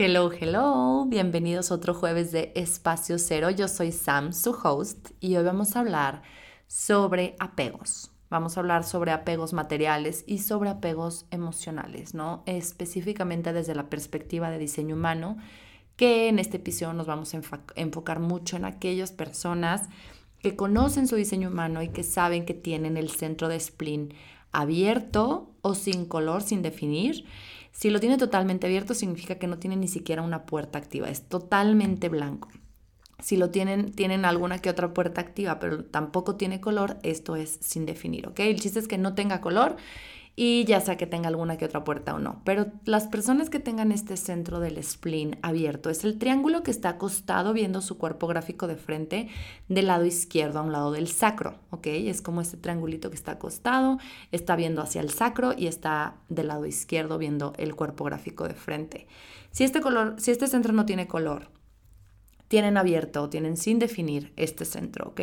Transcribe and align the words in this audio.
Hello, 0.00 0.30
hello, 0.30 1.06
bienvenidos 1.08 1.72
otro 1.72 1.92
jueves 1.92 2.30
de 2.30 2.52
Espacio 2.54 3.18
Cero. 3.18 3.50
Yo 3.50 3.66
soy 3.66 3.90
Sam, 3.90 4.32
su 4.32 4.52
host, 4.52 5.10
y 5.18 5.34
hoy 5.34 5.42
vamos 5.42 5.74
a 5.74 5.80
hablar 5.80 6.22
sobre 6.68 7.34
apegos. 7.40 8.12
Vamos 8.30 8.56
a 8.56 8.60
hablar 8.60 8.84
sobre 8.84 9.10
apegos 9.10 9.52
materiales 9.52 10.22
y 10.24 10.38
sobre 10.38 10.70
apegos 10.70 11.26
emocionales, 11.32 12.14
¿no? 12.14 12.44
Específicamente 12.46 13.52
desde 13.52 13.74
la 13.74 13.90
perspectiva 13.90 14.50
de 14.50 14.58
diseño 14.58 14.94
humano, 14.94 15.36
que 15.96 16.28
en 16.28 16.38
este 16.38 16.58
episodio 16.58 16.92
nos 16.92 17.08
vamos 17.08 17.34
a 17.34 17.40
enfocar 17.74 18.20
mucho 18.20 18.56
en 18.56 18.66
aquellas 18.66 19.10
personas 19.10 19.88
que 20.40 20.54
conocen 20.54 21.08
su 21.08 21.16
diseño 21.16 21.48
humano 21.48 21.82
y 21.82 21.88
que 21.88 22.04
saben 22.04 22.46
que 22.46 22.54
tienen 22.54 22.96
el 22.98 23.10
centro 23.10 23.48
de 23.48 23.58
spleen 23.58 24.14
abierto 24.52 25.50
o 25.60 25.74
sin 25.74 26.06
color, 26.06 26.42
sin 26.42 26.62
definir 26.62 27.24
si 27.78 27.90
lo 27.90 28.00
tiene 28.00 28.18
totalmente 28.18 28.66
abierto 28.66 28.92
significa 28.92 29.36
que 29.36 29.46
no 29.46 29.60
tiene 29.60 29.76
ni 29.76 29.86
siquiera 29.86 30.22
una 30.22 30.46
puerta 30.46 30.78
activa, 30.78 31.08
es 31.10 31.28
totalmente 31.28 32.08
blanco. 32.08 32.48
Si 33.20 33.36
lo 33.36 33.50
tienen, 33.50 33.92
tienen 33.92 34.24
alguna 34.24 34.58
que 34.58 34.68
otra 34.68 34.92
puerta 34.92 35.20
activa, 35.20 35.60
pero 35.60 35.84
tampoco 35.84 36.34
tiene 36.34 36.60
color, 36.60 36.96
esto 37.04 37.36
es 37.36 37.56
sin 37.60 37.86
definir, 37.86 38.26
¿ok? 38.26 38.40
El 38.40 38.58
chiste 38.58 38.80
es 38.80 38.88
que 38.88 38.98
no 38.98 39.14
tenga 39.14 39.40
color 39.40 39.76
y 40.40 40.64
ya 40.66 40.80
sea 40.80 40.96
que 40.96 41.08
tenga 41.08 41.26
alguna 41.26 41.56
que 41.56 41.64
otra 41.64 41.82
puerta 41.82 42.14
o 42.14 42.20
no. 42.20 42.42
Pero 42.44 42.66
las 42.84 43.08
personas 43.08 43.50
que 43.50 43.58
tengan 43.58 43.90
este 43.90 44.16
centro 44.16 44.60
del 44.60 44.80
spleen 44.84 45.36
abierto 45.42 45.90
es 45.90 46.04
el 46.04 46.16
triángulo 46.16 46.62
que 46.62 46.70
está 46.70 46.90
acostado 46.90 47.52
viendo 47.52 47.80
su 47.80 47.98
cuerpo 47.98 48.28
gráfico 48.28 48.68
de 48.68 48.76
frente 48.76 49.28
del 49.68 49.88
lado 49.88 50.04
izquierdo 50.04 50.60
a 50.60 50.62
un 50.62 50.70
lado 50.70 50.92
del 50.92 51.08
sacro, 51.08 51.58
¿ok? 51.70 51.88
Es 51.88 52.22
como 52.22 52.40
este 52.40 52.56
triangulito 52.56 53.10
que 53.10 53.16
está 53.16 53.32
acostado, 53.32 53.98
está 54.30 54.54
viendo 54.54 54.80
hacia 54.80 55.00
el 55.00 55.10
sacro 55.10 55.54
y 55.58 55.66
está 55.66 56.18
del 56.28 56.46
lado 56.46 56.66
izquierdo 56.66 57.18
viendo 57.18 57.52
el 57.56 57.74
cuerpo 57.74 58.04
gráfico 58.04 58.46
de 58.46 58.54
frente. 58.54 59.08
Si 59.50 59.64
este 59.64 59.80
color, 59.80 60.14
si 60.18 60.30
este 60.30 60.46
centro 60.46 60.72
no 60.72 60.86
tiene 60.86 61.08
color, 61.08 61.48
tienen 62.48 62.76
abierto 62.76 63.22
o 63.22 63.28
tienen 63.28 63.56
sin 63.56 63.78
definir 63.78 64.32
este 64.36 64.64
centro, 64.64 65.08
¿ok? 65.08 65.20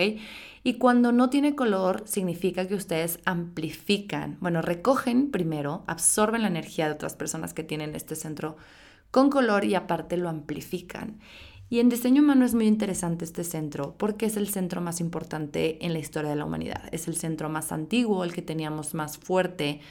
Y 0.64 0.76
cuando 0.76 1.12
no 1.12 1.30
tiene 1.30 1.56
color, 1.56 2.04
significa 2.06 2.68
que 2.68 2.76
ustedes 2.76 3.20
amplifican, 3.26 4.38
bueno, 4.40 4.62
recogen 4.62 5.32
primero, 5.32 5.84
absorben 5.88 6.44
la 6.44 6.48
energía 6.48 6.86
de 6.86 6.94
otras 6.94 7.16
personas 7.16 7.54
que 7.54 7.64
tienen 7.64 7.96
este 7.96 8.16
centro 8.16 8.58
con 9.12 9.30
color 9.30 9.66
y 9.66 9.76
aparte 9.76 10.18
lo 10.18 10.30
amplifican. 10.30 11.20
Y 11.70 11.80
en 11.80 11.90
diseño 11.90 12.22
humano 12.22 12.46
es 12.46 12.54
muy 12.54 12.68
interesante 12.68 13.26
este 13.26 13.44
centro 13.44 13.96
porque 13.98 14.28
es 14.28 14.38
el 14.38 14.48
centro 14.50 14.82
más 14.82 15.00
importante 15.02 15.84
en 15.84 15.94
la 15.94 16.00
historia 16.00 16.30
de 16.30 16.36
la 16.36 16.46
humanidad. 16.46 16.84
Es 16.92 17.08
el 17.08 17.16
centro 17.16 17.50
más 17.50 17.72
antiguo, 17.72 18.24
el 18.24 18.34
que 18.34 18.44
teníamos 18.44 18.94
más 18.94 19.18
fuerte, 19.18 19.82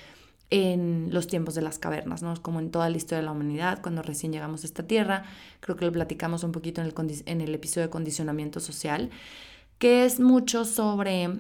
en 0.51 1.09
los 1.11 1.27
tiempos 1.27 1.55
de 1.55 1.63
las 1.63 1.79
cavernas, 1.79 2.23
¿no? 2.23 2.35
Como 2.43 2.61
en 2.61 2.71
toda 2.71 2.91
la 2.91 2.97
historia 2.97 3.19
de 3.19 3.25
la 3.25 3.33
humanidad, 3.33 3.81
cuando 3.83 4.03
recién 4.03 4.33
llegamos 4.33 4.63
a 4.63 4.67
esta 4.67 4.85
tierra, 4.85 5.25
creo 5.61 5.77
que 5.77 5.85
lo 5.85 5.93
platicamos 5.93 6.45
un 6.45 6.53
poquito 6.53 6.81
en 6.81 7.41
el, 7.41 7.55
episodio 7.55 7.87
de 7.87 7.91
condicionamiento 7.91 8.61
social, 8.61 9.11
que 9.79 10.05
es 10.05 10.21
mucho 10.21 10.65
sobre 10.65 11.31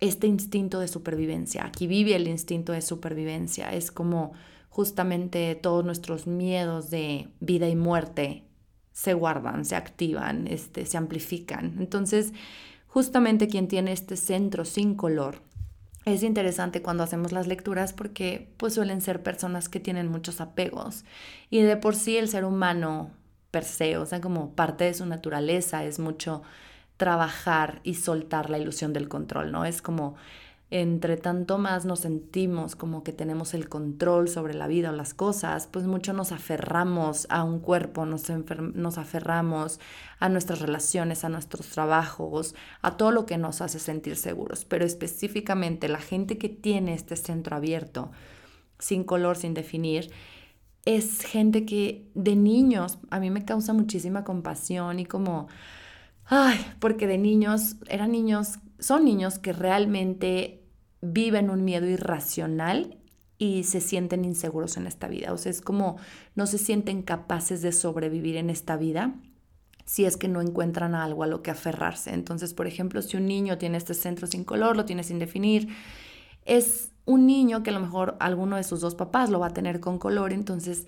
este 0.00 0.26
instinto 0.26 0.78
de 0.78 0.88
supervivencia. 0.88 1.66
Aquí 1.66 1.86
vive 1.86 2.14
el 2.14 2.28
instinto 2.28 2.72
de 2.72 2.82
supervivencia, 2.82 3.72
es 3.72 3.90
como 3.90 4.32
justamente 4.68 5.54
todos 5.56 5.84
nuestros 5.84 6.26
miedos 6.26 6.90
de 6.90 7.28
vida 7.40 7.68
y 7.68 7.76
muerte 7.76 8.44
se 8.92 9.14
guardan, 9.14 9.64
se 9.64 9.76
activan, 9.76 10.46
este, 10.46 10.86
se 10.86 10.96
amplifican. 10.96 11.76
Entonces, 11.78 12.32
justamente 12.86 13.48
quien 13.48 13.66
tiene 13.66 13.92
este 13.92 14.16
centro 14.16 14.64
sin 14.64 14.94
color, 14.94 15.42
es 16.04 16.22
interesante 16.22 16.82
cuando 16.82 17.02
hacemos 17.02 17.32
las 17.32 17.46
lecturas 17.46 17.92
porque 17.92 18.48
pues 18.56 18.74
suelen 18.74 19.00
ser 19.00 19.22
personas 19.22 19.68
que 19.68 19.80
tienen 19.80 20.08
muchos 20.08 20.40
apegos 20.40 21.04
y 21.50 21.60
de 21.60 21.76
por 21.76 21.94
sí 21.94 22.16
el 22.16 22.28
ser 22.28 22.44
humano 22.44 23.10
per 23.50 23.64
se, 23.64 23.96
o 23.96 24.06
sea, 24.06 24.20
como 24.20 24.54
parte 24.54 24.84
de 24.84 24.94
su 24.94 25.04
naturaleza 25.06 25.84
es 25.84 25.98
mucho 25.98 26.42
trabajar 26.96 27.80
y 27.82 27.94
soltar 27.94 28.50
la 28.50 28.58
ilusión 28.58 28.92
del 28.92 29.08
control, 29.08 29.52
¿no? 29.52 29.64
Es 29.64 29.82
como 29.82 30.16
entre 30.70 31.16
tanto 31.16 31.58
más 31.58 31.84
nos 31.84 32.00
sentimos 32.00 32.76
como 32.76 33.02
que 33.02 33.12
tenemos 33.12 33.54
el 33.54 33.68
control 33.68 34.28
sobre 34.28 34.54
la 34.54 34.68
vida 34.68 34.90
o 34.90 34.92
las 34.92 35.14
cosas, 35.14 35.66
pues 35.66 35.86
mucho 35.86 36.12
nos 36.12 36.30
aferramos 36.30 37.26
a 37.28 37.42
un 37.42 37.58
cuerpo, 37.58 38.06
nos, 38.06 38.30
nos 38.74 38.96
aferramos 38.96 39.80
a 40.20 40.28
nuestras 40.28 40.60
relaciones, 40.60 41.24
a 41.24 41.28
nuestros 41.28 41.66
trabajos, 41.70 42.54
a 42.82 42.96
todo 42.96 43.10
lo 43.10 43.26
que 43.26 43.36
nos 43.36 43.60
hace 43.62 43.80
sentir 43.80 44.14
seguros. 44.14 44.64
Pero 44.64 44.84
específicamente 44.84 45.88
la 45.88 45.98
gente 45.98 46.38
que 46.38 46.48
tiene 46.48 46.94
este 46.94 47.16
centro 47.16 47.56
abierto, 47.56 48.12
sin 48.78 49.02
color, 49.02 49.36
sin 49.36 49.54
definir, 49.54 50.12
es 50.84 51.22
gente 51.22 51.66
que 51.66 52.08
de 52.14 52.36
niños 52.36 52.98
a 53.10 53.18
mí 53.18 53.28
me 53.30 53.44
causa 53.44 53.72
muchísima 53.72 54.22
compasión 54.22 55.00
y 55.00 55.04
como, 55.04 55.48
ay, 56.26 56.64
porque 56.78 57.08
de 57.08 57.18
niños, 57.18 57.74
eran 57.88 58.12
niños, 58.12 58.60
son 58.78 59.04
niños 59.04 59.40
que 59.40 59.52
realmente 59.52 60.59
viven 61.00 61.50
un 61.50 61.64
miedo 61.64 61.86
irracional 61.86 62.98
y 63.38 63.64
se 63.64 63.80
sienten 63.80 64.24
inseguros 64.24 64.76
en 64.76 64.86
esta 64.86 65.08
vida. 65.08 65.32
O 65.32 65.38
sea, 65.38 65.50
es 65.50 65.60
como 65.62 65.96
no 66.34 66.46
se 66.46 66.58
sienten 66.58 67.02
capaces 67.02 67.62
de 67.62 67.72
sobrevivir 67.72 68.36
en 68.36 68.50
esta 68.50 68.76
vida 68.76 69.14
si 69.86 70.04
es 70.04 70.16
que 70.16 70.28
no 70.28 70.40
encuentran 70.40 70.94
algo 70.94 71.24
a 71.24 71.26
lo 71.26 71.42
que 71.42 71.50
aferrarse. 71.50 72.12
Entonces, 72.12 72.54
por 72.54 72.66
ejemplo, 72.66 73.02
si 73.02 73.16
un 73.16 73.26
niño 73.26 73.58
tiene 73.58 73.76
este 73.76 73.94
centro 73.94 74.26
sin 74.26 74.44
color, 74.44 74.76
lo 74.76 74.84
tiene 74.84 75.02
sin 75.02 75.18
definir, 75.18 75.68
es 76.44 76.92
un 77.06 77.26
niño 77.26 77.62
que 77.62 77.70
a 77.70 77.72
lo 77.72 77.80
mejor 77.80 78.16
alguno 78.20 78.56
de 78.56 78.62
sus 78.62 78.80
dos 78.80 78.94
papás 78.94 79.30
lo 79.30 79.40
va 79.40 79.48
a 79.48 79.52
tener 79.52 79.80
con 79.80 79.98
color, 79.98 80.32
entonces 80.32 80.86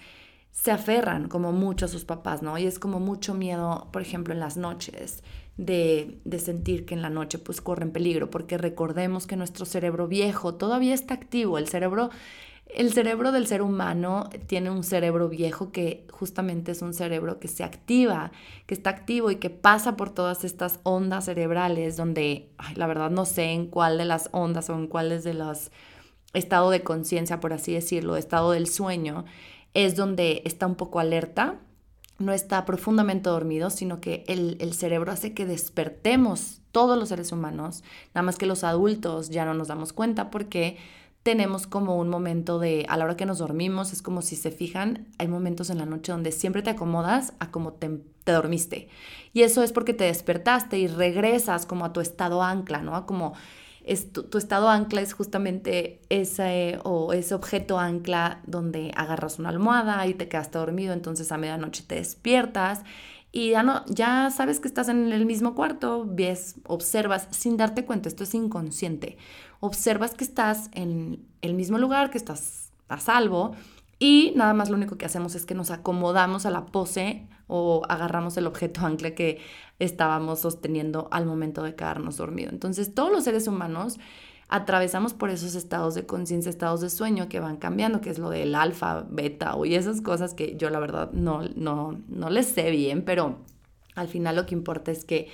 se 0.53 0.71
aferran 0.71 1.29
como 1.29 1.51
mucho 1.51 1.87
a 1.87 1.89
sus 1.89 2.05
papás, 2.05 2.43
¿no? 2.43 2.57
Y 2.59 2.67
es 2.67 2.79
como 2.79 3.01
mucho 3.01 3.35
miedo, 3.35 3.89
por 3.91 4.03
ejemplo, 4.03 4.35
en 4.35 4.41
las 4.41 4.59
noches 4.59 5.25
de, 5.57 6.21
sentir 6.39 6.85
que 6.85 6.95
en 6.95 7.03
la 7.03 7.11
noche 7.11 7.39
pues 7.39 7.61
corren 7.61 7.91
peligro, 7.91 8.31
porque 8.31 8.59
recordemos 8.59 9.27
que 9.27 9.37
nuestro 9.37 9.65
cerebro 9.65 10.09
viejo 10.09 10.55
todavía 10.55 10.95
está 10.95 11.15
activo, 11.15 11.59
el 11.59 11.69
cerebro... 11.69 12.11
El 12.75 12.91
cerebro 12.91 13.33
del 13.33 13.47
ser 13.47 13.61
humano 13.61 14.31
tiene 14.47 14.71
un 14.71 14.83
cerebro 14.83 15.29
viejo 15.29 15.73
que 15.73 16.07
justamente 16.11 16.73
es 16.73 16.81
un 16.81 16.95
cerebro 16.95 17.39
que 17.39 17.47
se 17.47 17.65
activa, 17.65 18.33
que 18.65 18.73
está 18.73 18.89
activo 18.89 19.31
y 19.31 19.37
que 19.37 19.51
pasa 19.51 19.95
por 19.95 20.09
todas 20.09 20.43
estas 20.43 20.81
ondas 20.83 21.27
cerebrales 21.27 21.99
donde, 21.99 22.49
la 22.77 22.87
verdad 22.87 23.11
no 23.11 23.27
sé 23.27 23.51
en 23.51 23.67
cuál 23.67 23.99
de 23.99 24.07
las 24.07 24.31
ondas 24.33 24.71
o 24.71 24.75
en 24.75 24.87
cuáles 24.87 25.23
de 25.23 25.35
los 25.35 25.71
estado 26.33 26.71
de 26.71 26.83
conciencia, 26.83 27.41
por 27.41 27.53
así 27.53 27.75
decirlo, 27.75 28.17
estado 28.17 28.53
del 28.53 28.67
sueño, 28.67 29.27
es 29.75 29.97
donde 29.97 30.43
está 30.45 30.67
un 30.67 30.75
poco 30.75 31.01
alerta 31.01 31.59
no 32.23 32.33
está 32.33 32.65
profundamente 32.65 33.29
dormido, 33.29 33.71
sino 33.71 34.01
que 34.01 34.25
el, 34.29 34.73
cerebro 34.75 35.13
hace 35.13 35.35
que 35.35 35.45
despertemos 35.45 36.61
todos 36.73 36.99
los 36.99 37.11
seres 37.11 37.33
humanos, 37.33 37.83
nada 38.15 38.23
más 38.23 38.37
que 38.37 38.47
los 38.47 38.65
adultos 38.65 39.29
ya 39.29 39.45
no 39.45 39.55
nos 39.55 39.69
damos 39.69 39.93
cuenta 39.93 40.31
porque 40.31 40.79
tenemos 41.23 41.67
como 41.67 41.99
un 41.99 42.09
momento 42.09 42.59
de, 42.59 42.87
a 42.89 42.97
la 42.97 43.05
hora 43.05 43.17
que 43.17 43.27
nos 43.27 43.39
dormimos, 43.39 43.93
es 43.93 44.03
como 44.03 44.23
si 44.23 44.35
se 44.35 44.51
fijan, 44.51 45.07
hay 45.19 45.29
momentos 45.29 45.71
en 45.71 45.79
la 45.79 45.87
noche 45.87 46.13
donde 46.13 46.33
siempre 46.33 46.63
te 46.63 46.71
acomodas 46.71 47.35
a 47.39 47.51
como 47.51 47.75
te, 47.75 48.01
te 48.25 48.33
dormiste. 48.33 48.89
Y 49.33 49.43
eso 49.43 49.63
es 49.63 49.73
porque 49.73 49.95
te 49.95 50.05
despertaste 50.05 50.79
y 50.79 50.89
regresas 50.89 51.67
como 51.67 51.85
a 51.85 51.93
tu 51.93 52.01
estado 52.01 52.43
ancla, 52.43 52.83
¿no? 52.83 53.07
como 53.07 53.35
tu, 54.13 54.39
estado 54.39 54.69
ancla 54.69 55.01
es 55.01 55.13
justamente 55.13 56.01
ese 56.09 56.79
o 56.85 57.13
ese 57.13 57.35
objeto 57.35 57.79
ancla 57.79 58.41
donde 58.47 58.93
agarras 58.97 59.39
una 59.39 59.49
almohada 59.49 60.07
y 60.07 60.15
te 60.15 60.29
quedaste 60.29 60.59
dormido, 60.59 60.93
entonces 60.93 61.33
a 61.33 61.39
medianoche 61.39 61.83
te 61.87 61.97
despiertas 61.97 62.83
y 63.33 63.51
ya, 63.51 63.63
no, 63.63 63.85
ya 63.87 64.31
sabes 64.31 64.61
que 64.61 64.69
estás 64.69 64.89
en 64.89 65.11
el 65.11 65.25
mismo 65.25 65.55
cuarto, 65.55 66.07
ves, 66.07 66.57
observas 66.67 67.29
sin 67.31 67.57
darte 67.57 67.85
cuenta, 67.85 68.09
esto 68.09 68.25
es 68.25 68.35
inconsciente, 68.35 69.17
observas 69.61 70.15
que 70.15 70.25
estás 70.25 70.69
en 70.73 71.25
el 71.41 71.55
mismo 71.55 71.79
lugar, 71.79 72.11
que 72.11 72.19
estás 72.19 72.71
a 72.89 72.99
salvo 72.99 73.53
y 73.99 74.33
nada 74.37 74.53
más 74.53 74.69
lo 74.69 74.77
único 74.77 74.99
que 74.99 75.07
hacemos 75.07 75.35
es 75.35 75.47
que 75.47 75.55
nos 75.55 75.71
acomodamos 75.71 76.45
a 76.47 76.51
la 76.51 76.67
pose 76.67 77.27
o 77.47 77.83
agarramos 77.89 78.37
el 78.37 78.47
objeto 78.47 78.81
ancla 78.87 79.15
que 79.15 79.39
estábamos 79.79 80.41
sosteniendo 80.41 81.09
al 81.11 81.27
momento 81.27 81.63
de 81.63 81.75
quedarnos 81.75 82.17
dormidos. 82.17 82.53
Entonces, 82.53 82.95
todos 82.95 83.11
los 83.11 83.25
seres 83.25 83.47
humanos 83.49 83.99
atravesamos 84.49 85.15
por 85.15 85.31
esos 85.31 85.55
estados 85.55 85.95
de 85.95 86.05
conciencia, 86.05 86.51
estados 86.51 86.81
de 86.83 86.91
sueño 86.91 87.29
que 87.29 87.41
van 87.41 87.57
cambiando, 87.57 88.01
que 88.01 88.11
es 88.11 88.19
lo 88.19 88.29
del 88.29 88.55
alfa, 88.55 89.07
beta 89.09 89.57
y 89.65 89.75
esas 89.75 90.03
cosas 90.03 90.35
que 90.35 90.57
yo 90.57 90.69
la 90.69 90.79
verdad 90.79 91.11
no, 91.13 91.43
no, 91.57 91.99
no 92.09 92.29
les 92.29 92.49
sé 92.49 92.71
bien, 92.71 93.03
pero 93.03 93.39
al 93.95 94.09
final 94.09 94.37
lo 94.37 94.45
que 94.45 94.55
importa 94.55 94.91
es 94.91 95.07
que 95.07 95.29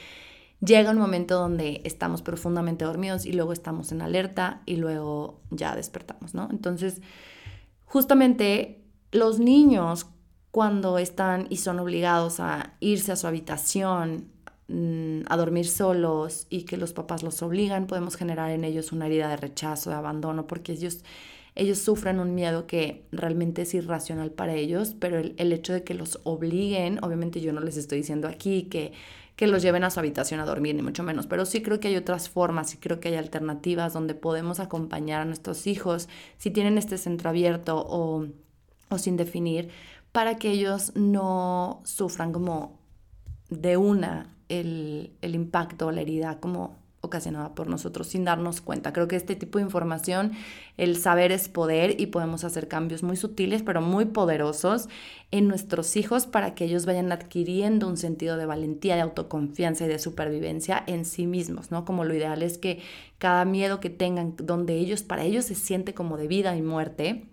llega 0.60 0.92
un 0.92 0.98
momento 0.98 1.36
donde 1.36 1.80
estamos 1.84 2.22
profundamente 2.22 2.84
dormidos 2.84 3.26
y 3.26 3.32
luego 3.32 3.52
estamos 3.52 3.90
en 3.90 4.02
alerta 4.02 4.62
y 4.66 4.76
luego 4.76 5.40
ya 5.50 5.74
despertamos, 5.74 6.34
¿no? 6.34 6.48
Entonces, 6.52 7.00
Justamente 7.88 8.84
los 9.12 9.38
niños 9.38 10.06
cuando 10.58 10.98
están 10.98 11.46
y 11.50 11.58
son 11.58 11.78
obligados 11.78 12.40
a 12.40 12.74
irse 12.80 13.12
a 13.12 13.16
su 13.16 13.28
habitación, 13.28 14.26
mm, 14.66 15.20
a 15.28 15.36
dormir 15.36 15.68
solos 15.68 16.48
y 16.50 16.64
que 16.64 16.76
los 16.76 16.92
papás 16.92 17.22
los 17.22 17.42
obligan, 17.42 17.86
podemos 17.86 18.16
generar 18.16 18.50
en 18.50 18.64
ellos 18.64 18.90
una 18.90 19.06
herida 19.06 19.28
de 19.28 19.36
rechazo, 19.36 19.90
de 19.90 19.94
abandono, 19.94 20.48
porque 20.48 20.72
ellos 20.72 21.04
ellos 21.54 21.78
sufren 21.78 22.18
un 22.18 22.34
miedo 22.34 22.66
que 22.66 23.06
realmente 23.12 23.62
es 23.62 23.72
irracional 23.72 24.32
para 24.32 24.54
ellos, 24.54 24.96
pero 24.98 25.20
el, 25.20 25.36
el 25.38 25.52
hecho 25.52 25.72
de 25.72 25.84
que 25.84 25.94
los 25.94 26.18
obliguen, 26.24 26.98
obviamente 27.04 27.40
yo 27.40 27.52
no 27.52 27.60
les 27.60 27.76
estoy 27.76 27.98
diciendo 27.98 28.26
aquí 28.26 28.64
que 28.64 28.94
que 29.36 29.46
los 29.46 29.62
lleven 29.62 29.84
a 29.84 29.90
su 29.90 30.00
habitación 30.00 30.40
a 30.40 30.44
dormir, 30.44 30.74
ni 30.74 30.82
mucho 30.82 31.04
menos, 31.04 31.28
pero 31.28 31.46
sí 31.46 31.62
creo 31.62 31.78
que 31.78 31.86
hay 31.86 31.96
otras 31.96 32.28
formas 32.28 32.74
y 32.74 32.78
creo 32.78 32.98
que 32.98 33.10
hay 33.10 33.14
alternativas 33.14 33.92
donde 33.92 34.16
podemos 34.16 34.58
acompañar 34.58 35.20
a 35.20 35.24
nuestros 35.24 35.68
hijos 35.68 36.08
si 36.36 36.50
tienen 36.50 36.78
este 36.78 36.98
centro 36.98 37.30
abierto 37.30 37.76
o, 37.88 38.26
o 38.88 38.98
sin 38.98 39.16
definir, 39.16 39.70
para 40.18 40.36
que 40.36 40.50
ellos 40.50 40.90
no 40.96 41.80
sufran 41.84 42.32
como 42.32 42.80
de 43.50 43.76
una 43.76 44.34
el, 44.48 45.12
el 45.22 45.36
impacto 45.36 45.86
o 45.86 45.92
la 45.92 46.00
herida 46.00 46.40
como 46.40 46.76
ocasionada 47.02 47.54
por 47.54 47.68
nosotros 47.68 48.08
sin 48.08 48.24
darnos 48.24 48.60
cuenta. 48.60 48.92
Creo 48.92 49.06
que 49.06 49.14
este 49.14 49.36
tipo 49.36 49.58
de 49.58 49.64
información, 49.66 50.32
el 50.76 50.96
saber 50.96 51.30
es 51.30 51.48
poder 51.48 52.00
y 52.00 52.06
podemos 52.06 52.42
hacer 52.42 52.66
cambios 52.66 53.04
muy 53.04 53.16
sutiles 53.16 53.62
pero 53.62 53.80
muy 53.80 54.06
poderosos 54.06 54.88
en 55.30 55.46
nuestros 55.46 55.96
hijos 55.96 56.26
para 56.26 56.56
que 56.56 56.64
ellos 56.64 56.84
vayan 56.84 57.12
adquiriendo 57.12 57.86
un 57.86 57.96
sentido 57.96 58.36
de 58.36 58.46
valentía, 58.46 58.96
de 58.96 59.02
autoconfianza 59.02 59.84
y 59.84 59.88
de 59.88 60.00
supervivencia 60.00 60.82
en 60.88 61.04
sí 61.04 61.28
mismos, 61.28 61.70
¿no? 61.70 61.84
Como 61.84 62.04
lo 62.04 62.12
ideal 62.12 62.42
es 62.42 62.58
que 62.58 62.82
cada 63.18 63.44
miedo 63.44 63.78
que 63.78 63.90
tengan, 63.90 64.34
donde 64.36 64.74
ellos, 64.78 65.04
para 65.04 65.22
ellos 65.22 65.44
se 65.44 65.54
siente 65.54 65.94
como 65.94 66.16
de 66.16 66.26
vida 66.26 66.56
y 66.56 66.62
muerte, 66.62 67.28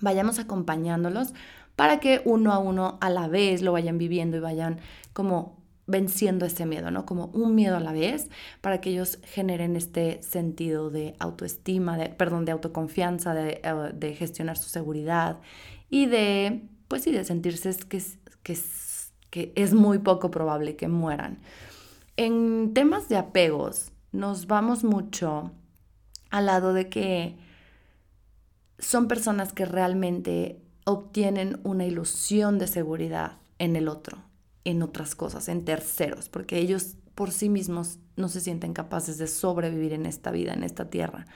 vayamos 0.00 0.40
acompañándolos 0.40 1.32
para 1.76 2.00
que 2.00 2.22
uno 2.24 2.52
a 2.52 2.58
uno 2.58 2.98
a 3.00 3.10
la 3.10 3.28
vez 3.28 3.62
lo 3.62 3.72
vayan 3.72 3.98
viviendo 3.98 4.36
y 4.36 4.40
vayan 4.40 4.80
como 5.12 5.56
venciendo 5.86 6.44
ese 6.46 6.66
miedo, 6.66 6.90
¿no? 6.90 7.06
Como 7.06 7.26
un 7.26 7.54
miedo 7.54 7.76
a 7.76 7.80
la 7.80 7.92
vez 7.92 8.28
para 8.60 8.80
que 8.80 8.90
ellos 8.90 9.20
generen 9.22 9.76
este 9.76 10.20
sentido 10.22 10.90
de 10.90 11.14
autoestima, 11.20 11.96
de, 11.96 12.08
perdón, 12.08 12.44
de 12.44 12.52
autoconfianza, 12.52 13.34
de, 13.34 13.60
eh, 13.62 14.14
gestionar 14.14 14.56
su 14.56 14.68
seguridad 14.68 15.38
y 15.88 16.06
de, 16.06 16.68
pues 16.88 17.02
sí, 17.02 17.12
de 17.12 17.24
sentirse 17.24 17.72
que, 17.88 18.02
que 19.30 19.52
es 19.54 19.74
muy 19.74 19.98
poco 19.98 20.30
probable 20.30 20.74
que 20.74 20.88
mueran. 20.88 21.38
En 22.16 22.72
temas 22.74 23.08
de 23.08 23.16
apegos, 23.16 23.92
nos 24.10 24.46
vamos 24.46 24.82
mucho 24.82 25.52
al 26.30 26.46
lado 26.46 26.72
de 26.72 26.88
que 26.88 27.36
son 28.78 29.08
personas 29.08 29.52
que 29.52 29.66
realmente 29.66 30.65
obtienen 30.86 31.60
una 31.62 31.84
ilusión 31.84 32.58
de 32.58 32.66
seguridad 32.66 33.32
en 33.58 33.76
el 33.76 33.88
otro 33.88 34.18
en 34.66 34.82
otras 34.82 35.14
cosas, 35.14 35.48
en 35.48 35.64
terceros, 35.64 36.28
porque 36.28 36.58
ellos 36.58 36.96
por 37.14 37.30
sí 37.30 37.48
mismos 37.48 37.98
no 38.16 38.28
se 38.28 38.40
sienten 38.40 38.72
capaces 38.72 39.16
de 39.16 39.28
sobrevivir 39.28 39.92
en 39.92 40.06
esta 40.06 40.32
vida, 40.32 40.52
en 40.54 40.64
esta 40.64 40.90
tierra. 40.90 41.26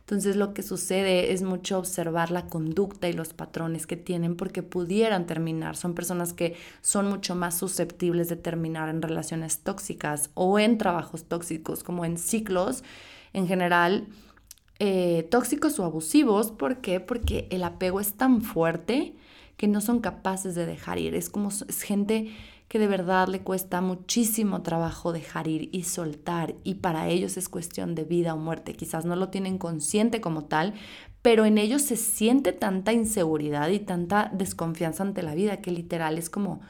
Entonces 0.00 0.36
lo 0.36 0.54
que 0.54 0.62
sucede 0.62 1.34
es 1.34 1.42
mucho 1.42 1.78
observar 1.78 2.30
la 2.30 2.46
conducta 2.46 3.06
y 3.06 3.12
los 3.12 3.34
patrones 3.34 3.86
que 3.86 3.98
tienen 3.98 4.36
porque 4.36 4.62
pudieran 4.62 5.26
terminar. 5.26 5.76
Son 5.76 5.94
personas 5.94 6.32
que 6.32 6.56
son 6.80 7.10
mucho 7.10 7.34
más 7.34 7.58
susceptibles 7.58 8.30
de 8.30 8.36
terminar 8.36 8.88
en 8.88 9.02
relaciones 9.02 9.58
tóxicas 9.58 10.30
o 10.32 10.58
en 10.58 10.78
trabajos 10.78 11.24
tóxicos, 11.24 11.84
como 11.84 12.06
en 12.06 12.16
ciclos 12.16 12.84
en 13.34 13.46
general 13.46 14.06
eh, 14.78 15.26
tóxicos 15.30 15.78
o 15.78 15.84
abusivos. 15.84 16.50
¿Por 16.50 16.80
qué? 16.80 17.00
Porque 17.00 17.48
el 17.50 17.64
apego 17.64 18.00
es 18.00 18.14
tan 18.14 18.42
fuerte 18.42 19.14
que 19.56 19.68
no 19.68 19.80
son 19.80 20.00
capaces 20.00 20.54
de 20.54 20.66
dejar 20.66 20.98
ir. 20.98 21.14
Es 21.14 21.28
como 21.28 21.48
es 21.48 21.82
gente 21.82 22.32
que 22.68 22.78
de 22.78 22.86
verdad 22.86 23.28
le 23.28 23.40
cuesta 23.40 23.80
muchísimo 23.80 24.62
trabajo 24.62 25.12
dejar 25.12 25.48
ir 25.48 25.70
y 25.72 25.84
soltar 25.84 26.54
y 26.64 26.74
para 26.74 27.08
ellos 27.08 27.36
es 27.38 27.48
cuestión 27.48 27.94
de 27.94 28.04
vida 28.04 28.34
o 28.34 28.36
muerte. 28.36 28.74
Quizás 28.74 29.04
no 29.06 29.16
lo 29.16 29.30
tienen 29.30 29.58
consciente 29.58 30.20
como 30.20 30.44
tal, 30.44 30.74
pero 31.22 31.46
en 31.46 31.58
ellos 31.58 31.82
se 31.82 31.96
siente 31.96 32.52
tanta 32.52 32.92
inseguridad 32.92 33.70
y 33.70 33.78
tanta 33.78 34.30
desconfianza 34.34 35.02
ante 35.02 35.22
la 35.22 35.34
vida 35.34 35.62
que 35.62 35.70
literal 35.70 36.18
es 36.18 36.30
como 36.30 36.60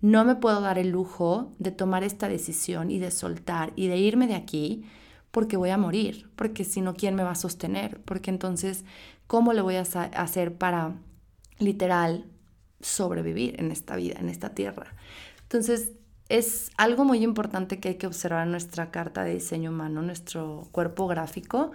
no 0.00 0.24
me 0.24 0.34
puedo 0.34 0.60
dar 0.60 0.78
el 0.78 0.90
lujo 0.90 1.52
de 1.58 1.70
tomar 1.70 2.04
esta 2.04 2.28
decisión 2.28 2.90
y 2.90 2.98
de 2.98 3.10
soltar 3.10 3.72
y 3.74 3.86
de 3.86 3.96
irme 3.96 4.26
de 4.26 4.34
aquí 4.34 4.84
porque 5.34 5.56
voy 5.56 5.70
a 5.70 5.76
morir, 5.76 6.30
porque 6.36 6.62
si 6.62 6.80
no, 6.80 6.94
¿quién 6.94 7.16
me 7.16 7.24
va 7.24 7.32
a 7.32 7.34
sostener? 7.34 8.00
Porque 8.04 8.30
entonces, 8.30 8.84
¿cómo 9.26 9.52
le 9.52 9.62
voy 9.62 9.74
a 9.74 9.80
hacer 9.80 10.56
para 10.56 10.94
literal 11.58 12.26
sobrevivir 12.80 13.58
en 13.58 13.72
esta 13.72 13.96
vida, 13.96 14.14
en 14.20 14.28
esta 14.28 14.50
tierra? 14.50 14.94
Entonces, 15.42 15.90
es 16.28 16.70
algo 16.76 17.04
muy 17.04 17.24
importante 17.24 17.80
que 17.80 17.88
hay 17.88 17.94
que 17.96 18.06
observar 18.06 18.44
en 18.44 18.52
nuestra 18.52 18.92
carta 18.92 19.24
de 19.24 19.34
diseño 19.34 19.70
humano, 19.70 20.02
nuestro 20.02 20.68
cuerpo 20.70 21.08
gráfico, 21.08 21.72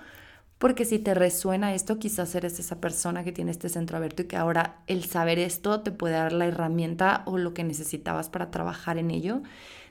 porque 0.59 0.83
si 0.83 0.99
te 0.99 1.13
resuena 1.13 1.73
esto, 1.73 1.99
quizás 1.99 2.35
eres 2.35 2.59
esa 2.59 2.81
persona 2.81 3.23
que 3.23 3.31
tiene 3.31 3.49
este 3.49 3.69
centro 3.69 3.95
abierto 3.95 4.23
y 4.23 4.25
que 4.25 4.35
ahora 4.35 4.81
el 4.87 5.05
saber 5.05 5.39
esto 5.39 5.79
te 5.79 5.91
puede 5.91 6.15
dar 6.15 6.33
la 6.33 6.47
herramienta 6.47 7.23
o 7.25 7.37
lo 7.37 7.53
que 7.53 7.63
necesitabas 7.63 8.29
para 8.29 8.51
trabajar 8.51 8.97
en 8.97 9.09
ello. 9.09 9.41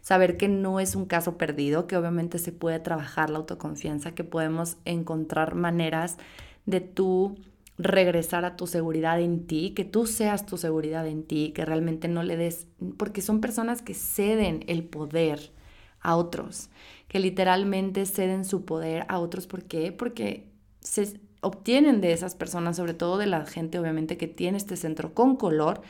Saber 0.03 0.37
que 0.37 0.47
no 0.47 0.79
es 0.79 0.95
un 0.95 1.07
caso 1.07 1.39
perdido, 1.39 1.87
que 1.87 1.97
obviamente 1.97 2.39
se 2.39 2.53
puede 2.53 2.81
trabajar 2.81 3.31
la 3.31 3.39
autoconfianza, 3.39 4.15
que 4.15 4.25
podemos 4.25 4.77
encontrar 4.85 5.55
maneras 5.55 6.19
de 6.67 6.83
tú 6.83 7.39
regresar 7.79 8.45
a 8.45 8.57
tu 8.57 8.67
seguridad 8.67 9.21
en 9.21 9.47
ti, 9.47 9.71
que 9.71 9.85
tú 9.87 10.07
seas 10.07 10.45
tu 10.45 10.59
seguridad 10.59 11.07
en 11.07 11.23
ti, 11.23 11.53
que 11.55 11.65
realmente 11.65 12.09
no 12.09 12.23
le 12.23 12.37
des, 12.37 12.67
porque 12.99 13.23
son 13.23 13.41
personas 13.41 13.81
que 13.81 13.95
ceden 13.95 14.65
el 14.67 14.85
poder 14.85 15.51
a 16.01 16.17
otros, 16.17 16.69
que 17.09 17.21
literalmente 17.21 18.05
ceden 18.05 18.45
su 18.45 18.67
poder 18.67 19.07
a 19.09 19.19
otros. 19.19 19.47
¿Por 19.47 19.65
qué? 19.65 19.93
Porque 19.93 20.49
se 20.89 21.21
obtienen 21.41 22.01
de 22.01 22.13
esas 22.13 22.35
personas, 22.35 22.77
sobre 22.77 22.95
todo 22.95 23.19
de 23.19 23.27
la 23.27 23.45
gente 23.47 23.79
obviamente 23.79 24.17
que 24.17 24.27
tiene 24.27 24.59
este 24.59 24.77
centro 24.77 25.15
con 25.15 25.37
color, 25.37 25.83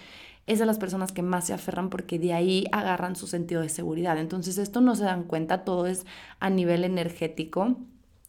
es 0.47 0.59
de 0.59 0.67
las 0.67 0.79
personas 0.79 1.13
que 1.13 1.23
más 1.23 1.47
se 1.47 1.53
aferran 1.55 1.91
porque 1.91 2.19
de 2.19 2.33
ahí 2.33 2.67
agarran 2.73 3.17
su 3.17 3.27
sentido 3.27 3.61
de 3.61 3.69
seguridad. 3.69 4.19
Entonces 4.19 4.59
esto 4.59 4.81
no 4.81 4.97
se 4.97 5.05
dan 5.05 5.25
cuenta, 5.25 5.65
todo 5.65 5.87
es 5.87 6.07
a 6.41 6.51
nivel 6.51 6.85
energético, 6.85 7.77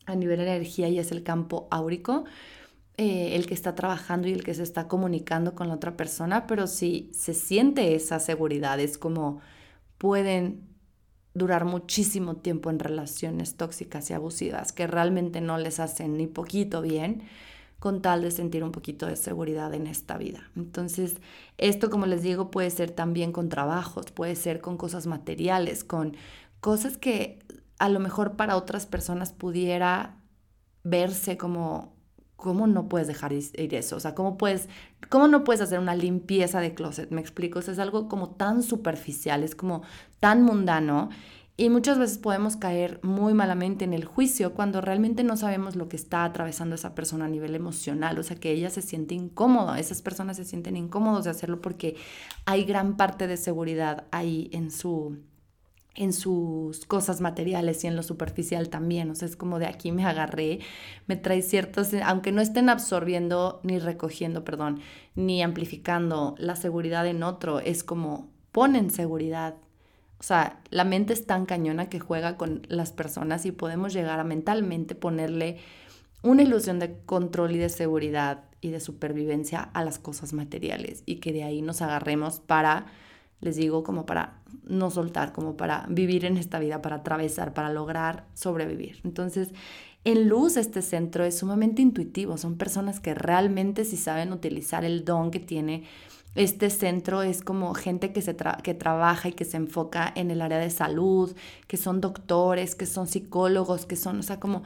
a 0.05 0.15
nivel 0.15 0.41
energía 0.41 0.89
y 0.89 0.99
es 0.99 1.11
el 1.11 1.23
campo 1.23 1.67
áurico 1.71 2.25
eh, 2.97 3.37
el 3.37 3.47
que 3.47 3.53
está 3.53 3.75
trabajando 3.75 4.27
y 4.27 4.33
el 4.33 4.43
que 4.43 4.53
se 4.53 4.63
está 4.63 4.89
comunicando 4.89 5.55
con 5.55 5.69
la 5.69 5.75
otra 5.75 5.95
persona, 5.95 6.47
pero 6.47 6.67
si 6.67 7.09
se 7.13 7.33
siente 7.33 7.95
esa 7.95 8.19
seguridad, 8.19 8.77
es 8.81 8.97
como 8.97 9.39
pueden 9.97 10.68
durar 11.39 11.65
muchísimo 11.65 12.35
tiempo 12.35 12.69
en 12.69 12.77
relaciones 12.77 13.55
tóxicas 13.55 14.11
y 14.11 14.13
abusivas 14.13 14.71
que 14.71 14.85
realmente 14.85 15.41
no 15.41 15.57
les 15.57 15.79
hacen 15.79 16.15
ni 16.17 16.27
poquito 16.27 16.83
bien 16.83 17.23
con 17.79 18.01
tal 18.01 18.21
de 18.21 18.29
sentir 18.29 18.63
un 18.63 18.71
poquito 18.71 19.07
de 19.07 19.15
seguridad 19.15 19.73
en 19.73 19.87
esta 19.87 20.17
vida. 20.17 20.51
Entonces, 20.55 21.17
esto, 21.57 21.89
como 21.89 22.05
les 22.05 22.21
digo, 22.21 22.51
puede 22.51 22.69
ser 22.69 22.91
también 22.91 23.31
con 23.31 23.49
trabajos, 23.49 24.11
puede 24.11 24.35
ser 24.35 24.61
con 24.61 24.77
cosas 24.77 25.07
materiales, 25.07 25.83
con 25.83 26.15
cosas 26.59 26.97
que 26.97 27.39
a 27.79 27.89
lo 27.89 27.99
mejor 27.99 28.35
para 28.35 28.57
otras 28.57 28.85
personas 28.85 29.31
pudiera 29.31 30.17
verse 30.83 31.37
como 31.37 31.99
¿cómo 32.39 32.67
no 32.67 32.87
puedes 32.87 33.07
dejar 33.07 33.33
ir 33.33 33.73
eso? 33.75 33.97
O 33.97 33.99
sea, 33.99 34.15
¿cómo, 34.15 34.37
puedes, 34.37 34.69
¿cómo 35.09 35.27
no 35.27 35.43
puedes 35.43 35.61
hacer 35.61 35.77
una 35.77 35.95
limpieza 35.95 36.61
de 36.61 36.73
closet? 36.73 37.11
Me 37.11 37.21
explico, 37.21 37.59
es 37.59 37.79
algo 37.79 38.07
como 38.07 38.31
tan 38.31 38.63
superficial, 38.63 39.43
es 39.43 39.55
como 39.55 39.83
tan 40.19 40.41
mundano. 40.43 41.09
Y 41.59 41.69
muchas 41.69 41.99
veces 41.99 42.17
podemos 42.17 42.55
caer 42.55 43.01
muy 43.03 43.33
malamente 43.33 43.83
en 43.83 43.93
el 43.93 44.05
juicio 44.05 44.53
cuando 44.53 44.79
realmente 44.79 45.25
no 45.25 45.35
sabemos 45.35 45.75
lo 45.75 45.89
que 45.89 45.97
está 45.97 46.23
atravesando 46.23 46.75
esa 46.75 46.95
persona 46.95 47.25
a 47.25 47.27
nivel 47.27 47.53
emocional. 47.53 48.17
O 48.17 48.23
sea, 48.23 48.37
que 48.37 48.53
ella 48.53 48.69
se 48.69 48.81
siente 48.81 49.13
incómoda, 49.13 49.77
esas 49.77 50.01
personas 50.01 50.37
se 50.37 50.45
sienten 50.45 50.77
incómodos 50.77 51.25
de 51.25 51.31
hacerlo 51.31 51.59
porque 51.59 51.97
hay 52.45 52.63
gran 52.63 52.95
parte 52.95 53.27
de 53.27 53.35
seguridad 53.35 54.05
ahí 54.11 54.49
en 54.53 54.71
su, 54.71 55.17
en 55.95 56.13
sus 56.13 56.85
cosas 56.85 57.19
materiales 57.19 57.83
y 57.83 57.87
en 57.87 57.97
lo 57.97 58.03
superficial 58.03 58.69
también. 58.69 59.11
O 59.11 59.15
sea, 59.15 59.27
es 59.27 59.35
como 59.35 59.59
de 59.59 59.65
aquí 59.65 59.91
me 59.91 60.05
agarré, 60.05 60.59
me 61.07 61.17
trae 61.17 61.41
ciertos, 61.41 61.93
aunque 62.05 62.31
no 62.31 62.39
estén 62.39 62.69
absorbiendo 62.69 63.59
ni 63.63 63.79
recogiendo, 63.79 64.45
perdón, 64.45 64.79
ni 65.13 65.43
amplificando 65.43 66.35
la 66.37 66.55
seguridad 66.55 67.05
en 67.05 67.21
otro, 67.21 67.59
es 67.59 67.83
como 67.83 68.29
ponen 68.53 68.91
seguridad. 68.91 69.55
O 70.19 70.23
sea, 70.23 70.59
la 70.69 70.83
mente 70.83 71.13
es 71.13 71.25
tan 71.25 71.45
cañona 71.45 71.89
que 71.89 71.99
juega 71.99 72.35
con 72.37 72.61
las 72.67 72.91
personas 72.91 73.45
y 73.45 73.51
podemos 73.51 73.93
llegar 73.93 74.19
a 74.19 74.23
mentalmente 74.23 74.95
ponerle 74.95 75.57
una 76.21 76.43
ilusión 76.43 76.79
de 76.79 76.97
control 77.05 77.55
y 77.55 77.57
de 77.57 77.69
seguridad 77.69 78.43
y 78.61 78.71
de 78.71 78.81
supervivencia 78.81 79.61
a 79.61 79.83
las 79.83 79.99
cosas 79.99 80.33
materiales 80.33 81.03
y 81.05 81.15
que 81.17 81.31
de 81.31 81.43
ahí 81.43 81.61
nos 81.61 81.81
agarremos 81.81 82.41
para 82.41 82.87
les 83.41 83.55
digo, 83.55 83.83
como 83.83 84.05
para 84.05 84.41
no 84.63 84.91
soltar, 84.91 85.31
como 85.31 85.55
para 85.55 85.85
vivir 85.89 86.25
en 86.25 86.37
esta 86.37 86.59
vida, 86.59 86.81
para 86.81 86.97
atravesar, 86.97 87.53
para 87.53 87.71
lograr 87.71 88.25
sobrevivir. 88.33 88.99
Entonces, 89.03 89.49
en 90.03 90.27
luz 90.27 90.57
este 90.57 90.81
centro 90.81 91.23
es 91.23 91.37
sumamente 91.37 91.81
intuitivo, 91.81 92.37
son 92.37 92.57
personas 92.57 92.99
que 92.99 93.13
realmente 93.13 93.85
si 93.85 93.97
saben 93.97 94.33
utilizar 94.33 94.83
el 94.85 95.05
don 95.05 95.31
que 95.31 95.39
tiene 95.39 95.83
este 96.39 96.69
centro 96.69 97.21
es 97.21 97.41
como 97.41 97.73
gente 97.73 98.13
que, 98.13 98.21
se 98.21 98.33
que 98.63 98.73
trabaja 98.73 99.27
y 99.27 99.33
que 99.33 99.43
se 99.43 99.57
enfoca 99.57 100.09
en 100.15 100.31
el 100.31 100.41
área 100.41 100.57
de 100.57 100.69
salud, 100.69 101.35
que 101.67 101.75
son 101.75 101.99
doctores, 101.99 102.75
que 102.75 102.85
son 102.85 103.07
psicólogos, 103.07 103.85
que 103.85 103.97
son, 103.97 104.19
o 104.19 104.23
sea, 104.23 104.39
como 104.39 104.63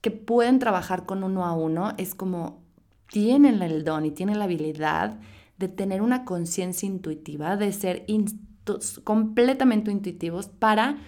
que 0.00 0.10
pueden 0.10 0.58
trabajar 0.58 1.06
con 1.06 1.22
uno 1.22 1.46
a 1.46 1.52
uno, 1.52 1.94
es 1.98 2.16
como 2.16 2.64
tienen 3.06 3.62
el 3.62 3.84
don 3.84 4.04
y 4.04 4.10
tienen 4.10 4.40
la 4.40 4.46
habilidad 4.46 5.20
de 5.56 5.68
tener 5.68 6.02
una 6.02 6.24
conciencia 6.24 6.88
intuitiva, 6.88 7.56
de 7.56 7.72
ser 7.72 8.06
completamente 9.04 9.92
intuitivos 9.92 10.48
para 10.48 10.98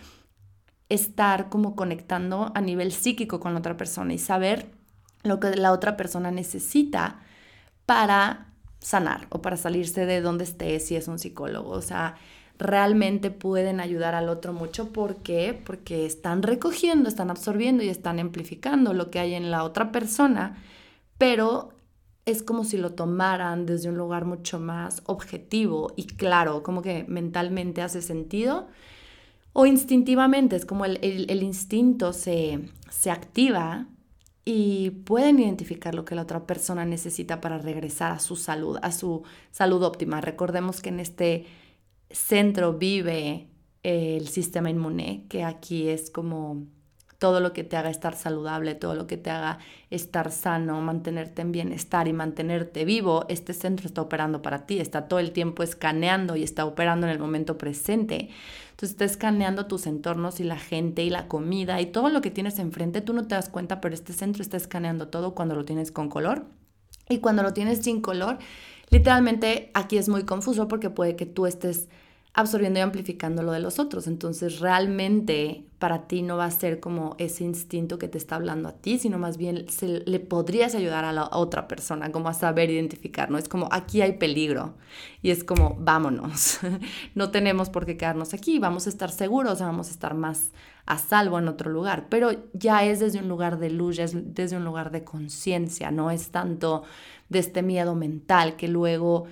estar 0.89 1.49
como 1.49 1.75
conectando 1.75 2.53
a 2.55 2.61
nivel 2.61 2.93
psíquico 2.93 3.41
con 3.41 3.55
la 3.55 3.59
otra 3.59 3.77
persona 3.77 4.15
y 4.15 4.19
saber 4.19 4.71
lo 5.25 5.41
que 5.41 5.57
la 5.57 5.73
otra 5.73 5.97
persona 5.97 6.31
necesita 6.31 7.23
para 7.87 8.53
sanar 8.87 9.27
o 9.31 9.43
para 9.43 9.57
salirse 9.57 10.07
de 10.07 10.21
donde 10.21 10.45
esté 10.45 10.79
si 10.79 10.95
es 10.95 11.09
un 11.09 11.19
psicólogo. 11.19 11.71
O 11.71 11.83
sea, 11.83 12.15
realmente 12.57 13.33
pueden 13.33 13.81
ayudar 13.81 14.15
al 14.15 14.29
otro 14.29 14.53
mucho. 14.53 14.93
¿Por 14.93 15.17
qué? 15.17 15.61
Porque 15.67 16.07
están 16.07 16.45
recogiendo, 16.45 17.09
están 17.09 17.29
absorbiendo 17.29 17.83
y 17.83 17.89
están 17.89 18.21
amplificando 18.21 18.95
lo 18.95 19.11
que 19.11 19.19
hay 19.19 19.35
en 19.35 19.51
la 19.51 19.65
otra 19.65 19.91
persona, 19.91 20.63
pero 21.19 21.71
es 22.27 22.45
como 22.45 22.63
si 22.63 22.77
lo 22.77 22.93
tomaran 22.93 23.67
desde 23.67 23.89
un 23.89 23.97
lugar 23.97 24.25
mucho 24.25 24.61
más 24.61 25.03
objetivo 25.07 25.93
y 25.97 26.07
claro, 26.07 26.63
como 26.63 26.81
que 26.81 27.05
mentalmente 27.09 27.83
hace 27.83 28.03
sentido. 28.03 28.69
O 29.53 29.67
instintivamente, 29.67 30.55
es 30.55 30.65
como 30.65 30.85
el, 30.85 31.43
instinto 31.43 32.13
se, 32.13 32.69
se 32.89 33.11
activa 33.11 33.89
y 34.49 34.91
pueden 34.91 35.41
identificar 35.41 35.95
lo 35.97 36.05
que 36.05 36.15
la 36.15 36.23
otra 36.23 36.47
persona 36.47 36.85
necesita 36.87 37.41
para 37.41 37.59
regresar 37.59 38.13
a 38.13 38.21
su 38.21 38.37
salud, 38.37 38.79
a 38.81 38.93
su 38.93 39.25
salud 39.51 39.83
óptima. 39.83 40.21
Recordemos 40.21 40.81
que 40.81 40.91
en 40.91 41.01
este 41.01 41.47
centro 42.11 42.75
vive 42.75 43.49
el 43.83 44.29
sistema 44.29 44.71
inmune, 44.71 45.27
que 45.29 45.43
aquí 45.43 45.89
es 45.89 46.11
como 46.11 46.65
todo 47.19 47.41
lo 47.41 47.53
que 47.53 47.65
te 47.65 47.77
haga 47.77 47.91
estar 47.91 48.15
saludable, 48.15 48.75
todo 48.75 48.95
lo 48.95 49.07
que 49.07 49.17
te 49.17 49.31
haga 49.31 49.59
estar 49.91 50.31
sano, 50.31 50.81
mantenerte 50.81 51.43
en 51.43 51.53
bienestar 51.53 52.09
y 52.09 52.13
mantenerte 52.13 52.85
vivo, 52.85 53.25
este 53.29 53.53
centro 53.53 53.87
está 53.87 54.03
operando 54.03 54.43
para 54.43 54.67
ti, 54.67 54.81
está 54.81 55.09
todo 55.09 55.19
el 55.19 55.33
tiempo 55.33 55.63
escaneando 55.63 56.37
y 56.37 56.43
está 56.43 56.65
operando 56.67 57.07
en 57.07 57.13
el 57.13 57.19
momento 57.19 57.57
presente. 57.57 58.29
Entonces 58.71 58.91
está 58.91 59.05
escaneando 59.07 59.67
tus 59.67 59.87
entornos 59.87 60.39
y 60.41 60.45
la 60.45 60.59
gente 60.59 61.03
y 61.03 61.11
la 61.11 61.29
comida 61.29 61.81
y 61.81 61.87
todo 61.87 62.11
lo 62.11 62.21
que 62.21 62.31
tienes 62.31 62.59
enfrente, 62.59 63.01
tú 63.01 63.15
no 63.15 63.27
te 63.27 63.35
das 63.35 63.49
cuenta, 63.49 63.81
pero 63.81 63.95
este 63.95 64.13
centro 64.13 64.43
está 64.43 64.59
escaneando 64.59 65.09
todo 65.09 65.35
cuando 65.35 65.55
lo 65.55 65.65
tienes 65.65 65.91
con 65.91 66.11
color. 66.11 66.45
Y 67.09 67.19
cuando 67.19 67.43
lo 67.43 67.53
tienes 67.53 67.79
sin 67.79 68.01
color, 68.01 68.39
literalmente 68.91 69.71
aquí 69.75 69.97
es 69.97 70.09
muy 70.09 70.25
confuso 70.25 70.69
porque 70.69 70.91
puede 70.91 71.17
que 71.17 71.25
tú 71.25 71.47
estés 71.47 71.89
absorbiendo 72.37 72.79
y 72.79 72.83
amplificando 72.83 73.43
lo 73.43 73.51
de 73.51 73.61
los 73.61 73.79
otros. 73.79 74.07
Entonces 74.07 74.61
realmente 74.61 75.65
para 75.79 76.07
ti 76.07 76.23
no 76.23 76.37
va 76.37 76.45
a 76.45 76.51
ser 76.51 76.81
como 76.81 77.17
ese 77.19 77.45
instinto 77.45 77.99
que 77.99 78.09
te 78.09 78.19
está 78.19 78.37
hablando 78.37 78.69
a 78.69 78.73
ti, 78.73 78.99
sino 78.99 79.19
más 79.19 79.39
bien 79.39 79.67
se, 79.71 80.01
le 80.07 80.21
podrías 80.21 80.75
ayudar 80.75 81.07
a 81.07 81.13
la 81.13 81.31
otra 81.33 81.67
persona, 81.67 82.13
como 82.13 82.29
a 82.29 82.35
saber 82.35 82.71
identificar, 82.71 83.31
¿no? 83.31 83.39
Es 83.39 83.49
como 83.49 83.69
aquí 83.73 84.03
hay 84.03 84.13
peligro 84.13 84.75
y 85.23 85.31
es 85.31 85.45
como 85.45 85.77
vámonos, 85.79 86.61
no 87.15 87.31
tenemos 87.31 87.71
por 87.71 87.87
qué 87.87 87.97
quedarnos 87.97 88.35
aquí, 88.35 88.59
vamos 88.59 88.87
a 88.87 88.91
estar 88.91 89.11
seguros, 89.11 89.61
vamos 89.61 89.89
a 89.89 89.91
estar 89.91 90.15
más 90.15 90.51
a 90.85 90.99
salvo 90.99 91.39
en 91.39 91.49
otro 91.49 91.71
lugar, 91.71 92.07
pero 92.09 92.31
ya 92.53 92.85
es 92.85 93.01
desde 93.01 93.19
un 93.19 93.29
lugar 93.29 93.59
de 93.59 93.71
luz, 93.71 93.97
ya 93.97 94.05
es 94.05 94.35
desde 94.35 94.57
un 94.57 94.65
lugar 94.65 94.91
de 94.91 95.05
conciencia, 95.05 95.91
no 95.91 96.11
es 96.11 96.31
tanto 96.31 96.85
de 97.29 97.39
este 97.39 97.63
miedo 97.63 97.95
mental 97.95 98.57
que 98.57 98.69
luego 98.69 99.27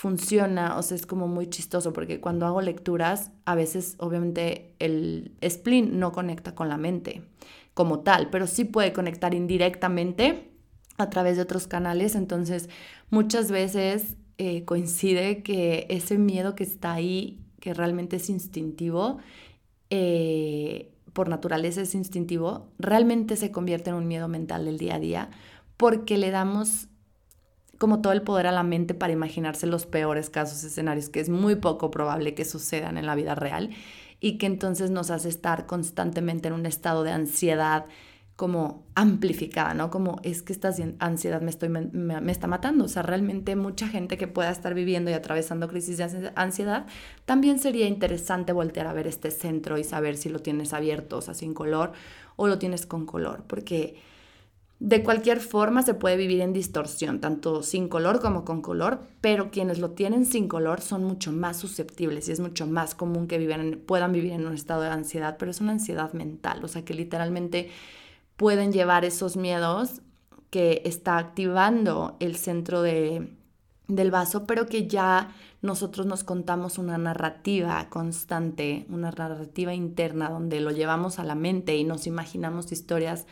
funciona, 0.00 0.78
o 0.78 0.82
sea, 0.82 0.96
es 0.96 1.04
como 1.04 1.28
muy 1.28 1.50
chistoso 1.50 1.92
porque 1.92 2.22
cuando 2.22 2.46
hago 2.46 2.62
lecturas, 2.62 3.32
a 3.44 3.54
veces 3.54 3.96
obviamente 3.98 4.74
el 4.78 5.36
spleen 5.46 5.98
no 6.00 6.10
conecta 6.10 6.54
con 6.54 6.70
la 6.70 6.78
mente 6.78 7.20
como 7.74 8.00
tal, 8.00 8.30
pero 8.30 8.46
sí 8.46 8.64
puede 8.64 8.94
conectar 8.94 9.34
indirectamente 9.34 10.52
a 10.96 11.10
través 11.10 11.36
de 11.36 11.42
otros 11.42 11.66
canales, 11.66 12.14
entonces 12.14 12.70
muchas 13.10 13.50
veces 13.50 14.16
eh, 14.38 14.64
coincide 14.64 15.42
que 15.42 15.86
ese 15.90 16.16
miedo 16.16 16.54
que 16.54 16.64
está 16.64 16.94
ahí, 16.94 17.44
que 17.60 17.74
realmente 17.74 18.16
es 18.16 18.30
instintivo, 18.30 19.18
eh, 19.90 20.94
por 21.12 21.28
naturaleza 21.28 21.82
es 21.82 21.94
instintivo, 21.94 22.70
realmente 22.78 23.36
se 23.36 23.50
convierte 23.50 23.90
en 23.90 23.96
un 23.96 24.08
miedo 24.08 24.28
mental 24.28 24.64
del 24.64 24.78
día 24.78 24.94
a 24.94 24.98
día 24.98 25.30
porque 25.76 26.16
le 26.16 26.30
damos 26.30 26.88
como 27.80 28.02
todo 28.02 28.12
el 28.12 28.20
poder 28.20 28.46
a 28.46 28.52
la 28.52 28.62
mente 28.62 28.92
para 28.92 29.14
imaginarse 29.14 29.66
los 29.66 29.86
peores 29.86 30.28
casos, 30.28 30.62
escenarios 30.62 31.08
que 31.08 31.18
es 31.18 31.30
muy 31.30 31.54
poco 31.54 31.90
probable 31.90 32.34
que 32.34 32.44
sucedan 32.44 32.98
en 32.98 33.06
la 33.06 33.14
vida 33.14 33.34
real 33.34 33.70
y 34.20 34.36
que 34.36 34.44
entonces 34.44 34.90
nos 34.90 35.10
hace 35.10 35.30
estar 35.30 35.64
constantemente 35.64 36.48
en 36.48 36.54
un 36.54 36.66
estado 36.66 37.04
de 37.04 37.12
ansiedad 37.12 37.86
como 38.36 38.84
amplificada, 38.94 39.72
¿no? 39.72 39.90
Como 39.90 40.20
es 40.24 40.42
que 40.42 40.52
esta 40.52 40.74
ansiedad 40.98 41.40
me, 41.40 42.30
está 42.30 42.46
matando. 42.46 42.84
O 42.84 42.88
sea, 42.88 43.02
realmente 43.02 43.56
mucha 43.56 43.88
gente 43.88 44.18
que 44.18 44.28
pueda 44.28 44.50
estar 44.50 44.74
viviendo 44.74 45.10
y 45.10 45.14
atravesando 45.14 45.66
crisis 45.66 45.96
de 45.96 46.32
ansiedad, 46.34 46.84
también 47.24 47.58
sería 47.58 47.86
interesante 47.86 48.52
voltear 48.52 48.88
a 48.88 48.92
ver 48.92 49.06
este 49.06 49.30
centro 49.30 49.78
y 49.78 49.84
saber 49.84 50.18
si 50.18 50.28
lo 50.28 50.40
tienes 50.40 50.74
abierto, 50.74 51.16
o 51.16 51.22
sea, 51.22 51.32
sin 51.32 51.54
color, 51.54 51.92
o 52.36 52.46
lo 52.46 52.58
tienes 52.58 52.84
con 52.84 53.06
color, 53.06 53.44
porque 53.46 53.96
de 54.80 55.02
cualquier 55.02 55.40
forma 55.40 55.82
se 55.82 55.92
puede 55.92 56.16
vivir 56.16 56.40
en 56.40 56.54
distorsión, 56.54 57.20
tanto 57.20 57.62
sin 57.62 57.88
color 57.88 58.18
como 58.20 58.46
con 58.46 58.62
color, 58.62 59.00
pero 59.20 59.50
quienes 59.50 59.78
lo 59.78 59.90
tienen 59.90 60.24
sin 60.24 60.48
color 60.48 60.80
son 60.80 61.04
mucho 61.04 61.32
más 61.32 61.58
susceptibles 61.58 62.28
y 62.28 62.32
es 62.32 62.40
mucho 62.40 62.66
más 62.66 62.94
común 62.94 63.26
que 63.26 63.38
puedan 63.86 64.12
vivir 64.12 64.32
en 64.32 64.46
un 64.46 64.54
estado 64.54 64.80
de 64.80 64.88
ansiedad, 64.88 65.36
pero 65.38 65.50
es 65.50 65.60
una 65.60 65.72
ansiedad 65.72 66.14
mental, 66.14 66.64
o 66.64 66.68
sea 66.68 66.82
que 66.82 66.94
literalmente 66.94 67.68
pueden 68.36 68.72
llevar 68.72 69.04
esos 69.04 69.36
miedos 69.36 70.00
que 70.48 70.80
está 70.86 71.18
activando 71.18 72.16
el 72.18 72.36
centro 72.36 72.80
de, 72.80 73.28
del 73.86 74.10
vaso, 74.10 74.46
pero 74.46 74.64
que 74.64 74.88
ya 74.88 75.34
nosotros 75.60 76.06
nos 76.06 76.24
contamos 76.24 76.78
una 76.78 76.96
narrativa 76.96 77.86
constante, 77.90 78.86
una 78.88 79.10
narrativa 79.10 79.74
interna 79.74 80.30
donde 80.30 80.60
lo 80.60 80.70
llevamos 80.70 81.18
a 81.18 81.24
la 81.24 81.34
mente 81.34 81.76
y 81.76 81.84
nos 81.84 82.06
imaginamos 82.06 82.72
historias 82.72 83.26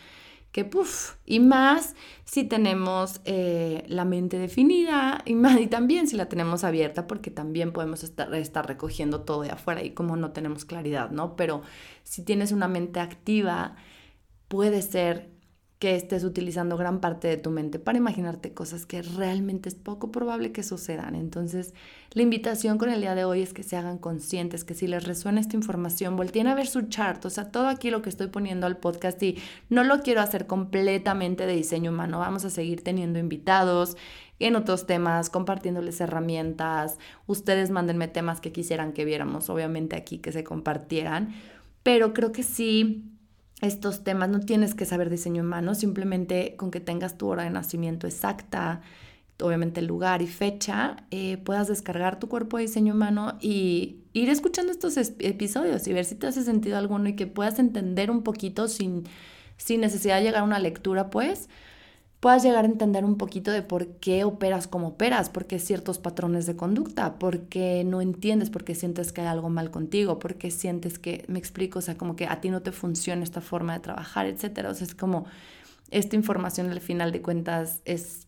que 0.53 0.65
puff, 0.65 1.17
y 1.25 1.41
más 1.41 1.95
si 2.25 2.45
tenemos 2.45 3.21
eh, 3.25 3.85
la 3.87 4.05
mente 4.05 4.39
definida 4.39 5.23
y, 5.25 5.35
más, 5.35 5.61
y 5.61 5.67
también 5.67 6.09
si 6.09 6.17
la 6.17 6.29
tenemos 6.29 6.65
abierta 6.65 7.07
porque 7.07 7.31
también 7.31 7.73
podemos 7.73 8.03
estar, 8.03 8.35
estar 8.35 8.67
recogiendo 8.67 9.23
todo 9.23 9.43
de 9.43 9.51
afuera 9.51 9.85
y 9.85 9.91
como 9.91 10.17
no 10.17 10.33
tenemos 10.33 10.65
claridad, 10.65 11.11
¿no? 11.11 11.37
Pero 11.37 11.63
si 12.03 12.23
tienes 12.25 12.53
una 12.53 12.69
mente 12.69 13.01
activa, 13.01 13.77
puede 14.49 14.83
ser 14.83 15.38
que 15.79 15.95
estés 15.95 16.25
utilizando 16.25 16.77
gran 16.77 17.01
parte 17.01 17.29
de 17.29 17.37
tu 17.37 17.51
mente 17.51 17.79
para 17.79 17.99
imaginarte 17.99 18.53
cosas 18.53 18.85
que 18.85 19.01
realmente 19.01 19.69
es 19.69 19.77
poco 19.77 20.11
probable 20.11 20.51
que 20.51 20.65
sucedan. 20.65 21.15
Entonces, 21.15 21.73
la 22.13 22.23
invitación 22.23 22.79
con 22.79 22.91
el 22.91 23.01
día 23.01 23.15
de 23.15 23.25
hoy 23.25 23.43
es 23.43 23.53
que 23.53 23.63
se 23.63 23.77
hagan 23.77 23.99
conscientes, 23.99 24.65
que 24.65 24.75
si 24.75 24.89
les 24.89 25.05
resuena 25.05 25.41
esta 25.41 25.55
información, 25.55 26.17
volteen 26.17 26.49
a 26.49 26.57
ver 26.57 26.67
su 26.67 26.83
chart, 26.89 27.25
o 27.25 27.31
sea, 27.31 27.53
todo 27.53 27.69
aquí 27.69 27.91
lo 27.91 28.03
que 28.03 28.09
estoy 28.09 28.27
poniendo 28.27 28.67
al 28.67 28.79
podcast 28.79 29.23
y 29.23 29.39
no 29.69 29.85
lo 29.85 30.01
quiero 30.01 30.21
hacer 30.21 30.49
completamente 30.49 31.47
de 31.47 31.55
diseño 31.55 31.93
humano, 31.93 32.19
vamos 32.19 32.45
a 32.45 32.51
seguir 32.51 32.83
teniendo 32.83 33.21
invitados 33.21 33.97
en 34.41 34.57
otros 34.57 34.87
temas, 34.87 35.31
compartiéndoles 35.31 36.01
herramientas, 36.01 36.99
ustedes 37.27 37.71
mándenme 37.71 38.09
temas 38.09 38.41
que 38.41 38.51
quisieran 38.51 38.93
que 38.93 39.05
viéramos, 39.05 39.49
obviamente 39.49 39.95
aquí 39.95 40.19
que 40.19 40.33
se 40.33 40.43
compartieran, 40.43 41.35
pero 41.85 42.13
creo 42.15 42.33
que 42.33 42.43
sí 42.43 43.18
estos 43.61 44.05
temas, 44.05 44.29
no 44.29 44.41
tienes 44.41 44.75
que 44.75 44.85
saber 44.85 45.11
diseño 45.11 45.43
humano, 45.43 45.75
simplemente 45.75 46.55
con 46.57 46.71
que 46.71 46.81
tengas 46.81 47.19
tu 47.19 47.29
hora 47.29 47.43
de 47.43 47.51
nacimiento 47.51 48.07
exacta, 48.07 48.83
obviamente 49.41 49.81
el 49.81 49.87
lugar 49.87 50.23
y 50.23 50.27
fecha, 50.27 50.97
eh, 51.11 51.39
puedas 51.39 51.69
descargar 51.69 52.19
tu 52.19 52.29
cuerpo 52.29 52.57
de 52.57 52.65
diseño 52.65 52.95
humano 52.95 53.39
y 53.41 53.99
ir 54.13 54.31
escuchando 54.31 54.73
estos 54.73 54.97
episodios 54.97 55.87
y 55.87 55.93
ver 55.93 56.05
si 56.05 56.15
te 56.15 56.27
hace 56.27 56.43
sentido 56.43 56.77
alguno 56.77 57.09
y 57.09 57.17
que 57.17 57.27
puedas 57.27 57.59
entender 57.59 58.11
un 58.11 58.23
poquito 58.23 58.69
sin, 58.69 59.05
sin 59.57 59.81
necesidad 59.81 60.17
de 60.17 60.25
llegar 60.25 60.43
a 60.43 60.45
una 60.45 60.59
lectura, 60.59 61.11
pues, 61.11 61.49
puedas 62.21 62.43
llegar 62.43 62.65
a 62.65 62.69
entender 62.69 63.05
un 63.05 63.17
poquito 63.17 63.53
de 63.53 63.63
por 63.63 63.87
qué 63.99 64.25
operas 64.25 64.67
como 64.67 64.89
operas, 64.89 65.31
por 65.31 65.47
qué 65.47 65.59
ciertos 65.59 65.99
patrones 65.99 66.47
de 66.47 66.57
conducta, 66.57 67.19
por 67.19 67.43
qué 67.43 67.85
no 67.85 68.01
entiendes, 68.01 68.51
por 68.51 68.65
qué 68.65 68.75
sientes 68.75 69.13
que 69.13 69.21
hay 69.21 69.29
algo 69.29 69.51
mal 69.51 69.71
contigo, 69.71 70.19
por 70.19 70.35
qué 70.35 70.51
sientes 70.51 70.99
que, 70.99 71.25
me 71.29 71.39
explico, 71.39 71.79
o 71.79 71.83
sea, 71.83 71.97
como 71.97 72.17
que 72.17 72.27
a 72.27 72.41
ti 72.41 72.51
no 72.51 72.63
te 72.63 72.73
funciona 72.73 73.23
esta 73.23 73.41
forma 73.41 73.75
de 73.75 73.81
trabajar, 73.81 74.27
etcétera. 74.27 74.71
O 74.71 74.75
sea, 74.75 74.87
es 74.87 74.95
como 74.95 75.27
esta 75.91 76.17
información 76.17 76.71
al 76.71 76.81
final 76.81 77.13
de 77.13 77.23
cuentas 77.23 77.83
es 77.85 78.27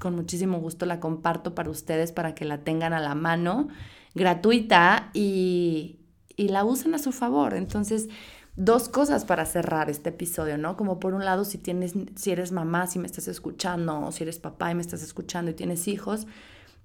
con 0.00 0.14
muchísimo 0.14 0.58
gusto 0.58 0.86
la 0.86 1.00
comparto 1.00 1.54
para 1.54 1.70
ustedes 1.70 2.12
para 2.12 2.34
que 2.34 2.44
la 2.44 2.58
tengan 2.58 2.92
a 2.92 3.00
la 3.00 3.14
mano, 3.14 3.68
gratuita 4.14 5.10
y, 5.14 6.00
y 6.36 6.48
la 6.48 6.64
usen 6.64 6.94
a 6.94 6.98
su 6.98 7.12
favor. 7.12 7.54
Entonces, 7.54 8.08
dos 8.56 8.88
cosas 8.88 9.24
para 9.24 9.44
cerrar 9.44 9.90
este 9.90 10.10
episodio, 10.10 10.58
¿no? 10.58 10.76
Como 10.76 10.98
por 10.98 11.14
un 11.14 11.24
lado, 11.24 11.44
si 11.44 11.58
tienes, 11.58 11.94
si 12.14 12.30
eres 12.30 12.52
mamá, 12.52 12.86
si 12.86 12.98
me 12.98 13.06
estás 13.06 13.28
escuchando, 13.28 14.00
o 14.00 14.12
si 14.12 14.24
eres 14.24 14.38
papá 14.38 14.70
y 14.70 14.74
me 14.74 14.80
estás 14.80 15.02
escuchando 15.02 15.50
y 15.50 15.54
tienes 15.54 15.86
hijos, 15.88 16.26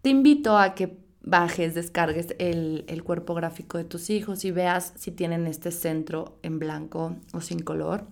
te 0.01 0.09
invito 0.09 0.57
a 0.57 0.75
que 0.75 0.97
bajes, 1.23 1.73
descargues 1.75 2.35
el, 2.39 2.83
el 2.87 3.03
cuerpo 3.03 3.33
gráfico 3.33 3.77
de 3.77 3.83
tus 3.85 4.09
hijos 4.09 4.43
y 4.43 4.51
veas 4.51 4.93
si 4.95 5.11
tienen 5.11 5.47
este 5.47 5.71
centro 5.71 6.37
en 6.41 6.59
blanco 6.59 7.15
o 7.33 7.41
sin 7.41 7.59
color. 7.59 8.05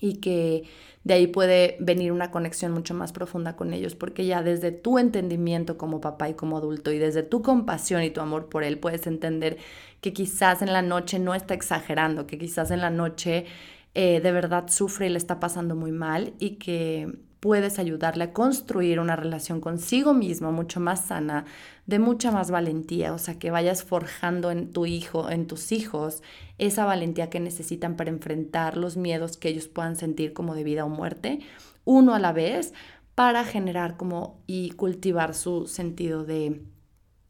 Y 0.00 0.14
que 0.14 0.64
de 1.04 1.14
ahí 1.14 1.26
puede 1.26 1.76
venir 1.80 2.12
una 2.12 2.30
conexión 2.30 2.72
mucho 2.72 2.94
más 2.94 3.12
profunda 3.12 3.56
con 3.56 3.72
ellos, 3.72 3.94
porque 3.94 4.26
ya 4.26 4.42
desde 4.42 4.72
tu 4.72 4.98
entendimiento 4.98 5.78
como 5.78 6.00
papá 6.00 6.28
y 6.28 6.34
como 6.34 6.58
adulto 6.58 6.92
y 6.92 6.98
desde 6.98 7.22
tu 7.22 7.42
compasión 7.42 8.02
y 8.02 8.10
tu 8.10 8.20
amor 8.20 8.48
por 8.48 8.64
él 8.64 8.78
puedes 8.78 9.06
entender 9.06 9.56
que 10.00 10.12
quizás 10.12 10.62
en 10.62 10.72
la 10.72 10.82
noche 10.82 11.18
no 11.18 11.34
está 11.34 11.54
exagerando, 11.54 12.26
que 12.26 12.38
quizás 12.38 12.70
en 12.70 12.80
la 12.80 12.90
noche 12.90 13.46
eh, 13.94 14.20
de 14.20 14.32
verdad 14.32 14.68
sufre 14.68 15.06
y 15.06 15.10
le 15.10 15.18
está 15.18 15.40
pasando 15.40 15.74
muy 15.74 15.92
mal 15.92 16.34
y 16.38 16.56
que 16.56 17.12
puedes 17.40 17.78
ayudarle 17.78 18.24
a 18.24 18.32
construir 18.32 19.00
una 19.00 19.16
relación 19.16 19.60
consigo 19.60 20.12
mismo 20.12 20.52
mucho 20.52 20.78
más 20.78 21.06
sana, 21.06 21.46
de 21.86 21.98
mucha 21.98 22.30
más 22.30 22.50
valentía, 22.50 23.14
o 23.14 23.18
sea, 23.18 23.38
que 23.38 23.50
vayas 23.50 23.82
forjando 23.82 24.50
en 24.50 24.72
tu 24.72 24.84
hijo, 24.84 25.30
en 25.30 25.46
tus 25.46 25.72
hijos, 25.72 26.22
esa 26.58 26.84
valentía 26.84 27.30
que 27.30 27.40
necesitan 27.40 27.96
para 27.96 28.10
enfrentar 28.10 28.76
los 28.76 28.98
miedos 28.98 29.38
que 29.38 29.48
ellos 29.48 29.68
puedan 29.68 29.96
sentir 29.96 30.34
como 30.34 30.54
de 30.54 30.64
vida 30.64 30.84
o 30.84 30.90
muerte, 30.90 31.40
uno 31.84 32.14
a 32.14 32.18
la 32.18 32.32
vez, 32.32 32.74
para 33.14 33.44
generar 33.44 33.96
como 33.96 34.42
y 34.46 34.70
cultivar 34.70 35.34
su 35.34 35.66
sentido 35.66 36.24
de, 36.24 36.62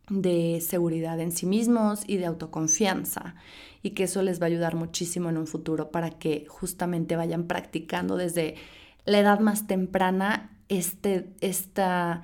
de 0.08 0.60
seguridad 0.60 1.18
en 1.20 1.32
sí 1.32 1.46
mismos 1.46 2.02
y 2.06 2.16
de 2.16 2.26
autoconfianza. 2.26 3.36
Y 3.82 3.90
que 3.90 4.04
eso 4.04 4.22
les 4.22 4.40
va 4.40 4.44
a 4.44 4.48
ayudar 4.48 4.74
muchísimo 4.74 5.30
en 5.30 5.38
un 5.38 5.46
futuro 5.46 5.90
para 5.90 6.10
que 6.10 6.46
justamente 6.48 7.16
vayan 7.16 7.46
practicando 7.46 8.16
desde 8.16 8.56
la 9.04 9.19
edad 9.19 9.40
más 9.40 9.66
temprana 9.66 10.57
este, 10.69 11.33
esta 11.40 12.23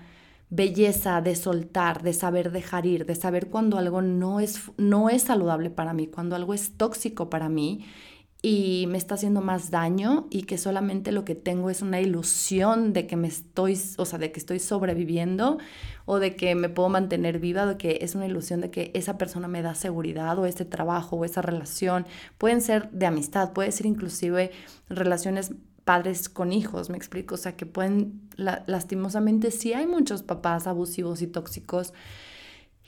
belleza 0.49 1.21
de 1.21 1.35
soltar, 1.35 2.03
de 2.03 2.13
saber 2.13 2.53
dejar 2.53 2.87
ir, 2.87 3.07
de 3.07 3.15
saber 3.15 3.49
cuando 3.49 3.79
algo 3.79 4.03
no 4.03 4.41
es, 4.41 4.71
no 4.77 5.11
es 5.11 5.23
saludable 5.23 5.71
para 5.71 5.93
mí, 5.93 6.07
cuando 6.07 6.37
algo 6.37 6.55
es 6.55 6.77
tóxico 6.77 7.29
para 7.29 7.49
mí 7.49 7.85
y 8.43 8.87
me 8.89 8.99
está 8.99 9.17
haciendo 9.17 9.41
más 9.41 9.73
daño 9.73 10.29
y 10.31 10.43
que 10.43 10.57
solamente 10.57 11.11
lo 11.11 11.25
que 11.25 11.35
tengo 11.35 11.69
es 11.69 11.83
una 11.83 12.01
ilusión 12.01 12.93
de 12.93 13.09
que 13.09 13.17
me 13.17 13.27
estoy, 13.27 13.77
o 13.97 14.05
sea, 14.05 14.21
de 14.21 14.31
que 14.31 14.39
estoy 14.39 14.61
sobreviviendo 14.61 15.59
o 16.05 16.21
de 16.21 16.37
que 16.37 16.55
me 16.55 16.69
puedo 16.69 16.89
mantener 16.89 17.41
viva, 17.41 17.67
de 17.67 17.77
que 17.77 17.99
es 18.03 18.15
una 18.15 18.27
ilusión 18.27 18.61
de 18.61 18.71
que 18.71 18.93
esa 18.95 19.19
persona 19.19 19.49
me 19.49 19.63
da 19.63 19.75
seguridad 19.75 20.39
o 20.39 20.47
ese 20.47 20.65
trabajo 20.65 21.17
o 21.17 21.25
esa 21.25 21.43
relación. 21.43 22.07
Pueden 22.39 22.61
ser 22.61 22.89
de 22.91 23.07
amistad, 23.07 23.53
puede 23.53 23.73
ser 23.73 23.87
inclusive 23.87 24.53
relaciones 24.89 25.53
padres 25.87 26.29
con 26.29 26.53
hijos, 26.53 26.91
me 26.91 26.97
explico, 26.97 27.37
o 27.37 27.39
sea, 27.39 27.55
que 27.55 27.65
pueden, 27.65 28.29
lastimosamente, 28.37 29.53
sí 29.53 29.73
hay 29.73 29.87
muchos 29.87 30.25
papás 30.25 30.67
abusivos 30.67 31.23
y 31.23 31.29
tóxicos. 31.29 31.95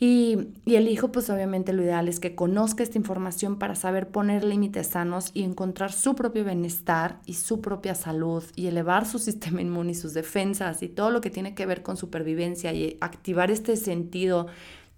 Y, 0.00 0.48
y, 0.64 0.74
el 0.74 0.88
hijo, 0.88 1.12
pues 1.12 1.30
obviamente 1.30 1.72
lo 1.72 1.82
ideal 1.84 2.08
es 2.08 2.18
que 2.18 2.34
conozca 2.34 2.82
esta 2.82 2.98
información 2.98 3.56
para 3.56 3.76
saber 3.76 4.08
poner 4.08 4.42
límites 4.42 4.88
sanos 4.88 5.30
y 5.32 5.44
encontrar 5.44 5.92
su 5.92 6.16
propio 6.16 6.44
bienestar 6.44 7.20
y 7.24 7.34
su 7.34 7.60
propia 7.60 7.94
salud 7.94 8.42
y 8.56 8.66
elevar 8.66 9.06
su 9.06 9.18
sistema 9.20 9.62
inmune 9.62 9.92
y 9.92 9.94
sus 9.94 10.12
defensas 10.12 10.82
y 10.82 10.88
todo 10.88 11.10
lo 11.10 11.20
que 11.20 11.30
tiene 11.30 11.54
que 11.54 11.66
ver 11.66 11.84
con 11.84 11.96
supervivencia 11.96 12.72
y 12.72 12.98
activar 13.00 13.52
este 13.52 13.76
sentido, 13.76 14.48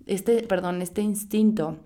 este, 0.07 0.43
perdón, 0.45 0.81
este 0.81 1.03
instinto, 1.03 1.77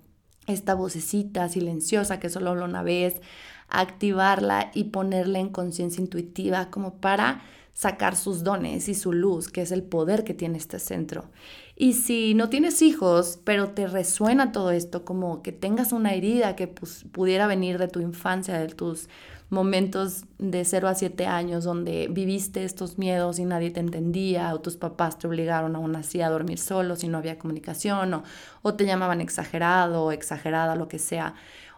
esta 0.46 0.76
vocecita 0.76 1.48
silenciosa 1.48 2.20
que 2.20 2.30
solo 2.30 2.50
habla 2.50 2.66
una 2.66 2.84
vez, 2.84 3.20
activarla 3.68 4.70
y 4.74 4.84
ponerla 4.84 5.38
en 5.38 5.48
conciencia 5.48 6.00
intuitiva 6.00 6.70
como 6.70 6.94
para 6.94 7.42
sacar 7.74 8.14
sus 8.14 8.44
dones 8.44 8.88
y 8.88 8.94
su 8.94 9.12
luz, 9.12 9.48
que 9.48 9.60
es 9.60 9.72
el 9.72 9.82
poder 9.82 10.22
que 10.22 10.32
tiene 10.32 10.58
este 10.58 10.78
centro. 10.78 11.24
Y 11.76 11.94
si 11.94 12.34
no 12.34 12.48
tienes 12.48 12.82
hijos, 12.82 13.40
pero 13.42 13.70
te 13.70 13.88
resuena 13.88 14.52
todo 14.52 14.70
esto, 14.70 15.04
como 15.04 15.42
que 15.42 15.50
tengas 15.50 15.92
una 15.92 16.14
herida 16.14 16.54
que 16.54 16.68
pues, 16.68 17.04
pudiera 17.10 17.48
venir 17.48 17.78
de 17.78 17.88
tu 17.88 18.00
infancia, 18.00 18.56
de 18.58 18.68
tus 18.68 19.08
momentos 19.50 20.24
de 20.38 20.64
0 20.64 20.88
a 20.88 20.94
7 20.94 21.26
años 21.26 21.64
donde 21.64 22.08
viviste 22.10 22.64
estos 22.64 22.96
miedos 22.96 23.38
y 23.40 23.44
nadie 23.44 23.70
te 23.70 23.80
entendía, 23.80 24.54
o 24.54 24.60
tus 24.60 24.76
papás 24.76 25.18
te 25.18 25.26
obligaron 25.26 25.74
aún 25.74 25.96
así 25.96 26.20
a 26.20 26.30
dormir 26.30 26.58
solos 26.58 27.02
y 27.02 27.08
no 27.08 27.18
había 27.18 27.38
comunicación, 27.38 28.14
o, 28.14 28.22
o 28.62 28.74
te 28.74 28.86
llamaban 28.86 29.20
exagerado 29.20 30.04
o 30.04 30.12
exagerada, 30.12 30.76
lo 30.76 30.86
que 30.86 31.00
sea 31.00 31.34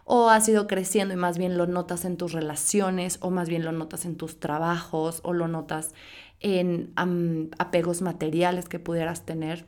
o 0.09 0.29
has 0.29 0.47
ido 0.47 0.67
creciendo 0.67 1.13
y 1.13 1.17
más 1.17 1.37
bien 1.37 1.57
lo 1.57 1.67
notas 1.67 2.05
en 2.05 2.15
tus 2.15 2.31
relaciones 2.31 3.17
o 3.19 3.29
más 3.29 3.49
bien 3.49 3.65
lo 3.65 3.73
notas 3.73 4.05
en 4.05 4.15
tus 4.15 4.39
trabajos 4.39 5.19
o 5.23 5.33
lo 5.33 5.49
notas 5.49 5.93
en 6.39 6.93
apegos 6.95 8.01
materiales 8.01 8.69
que 8.69 8.79
pudieras 8.79 9.25
tener. 9.25 9.65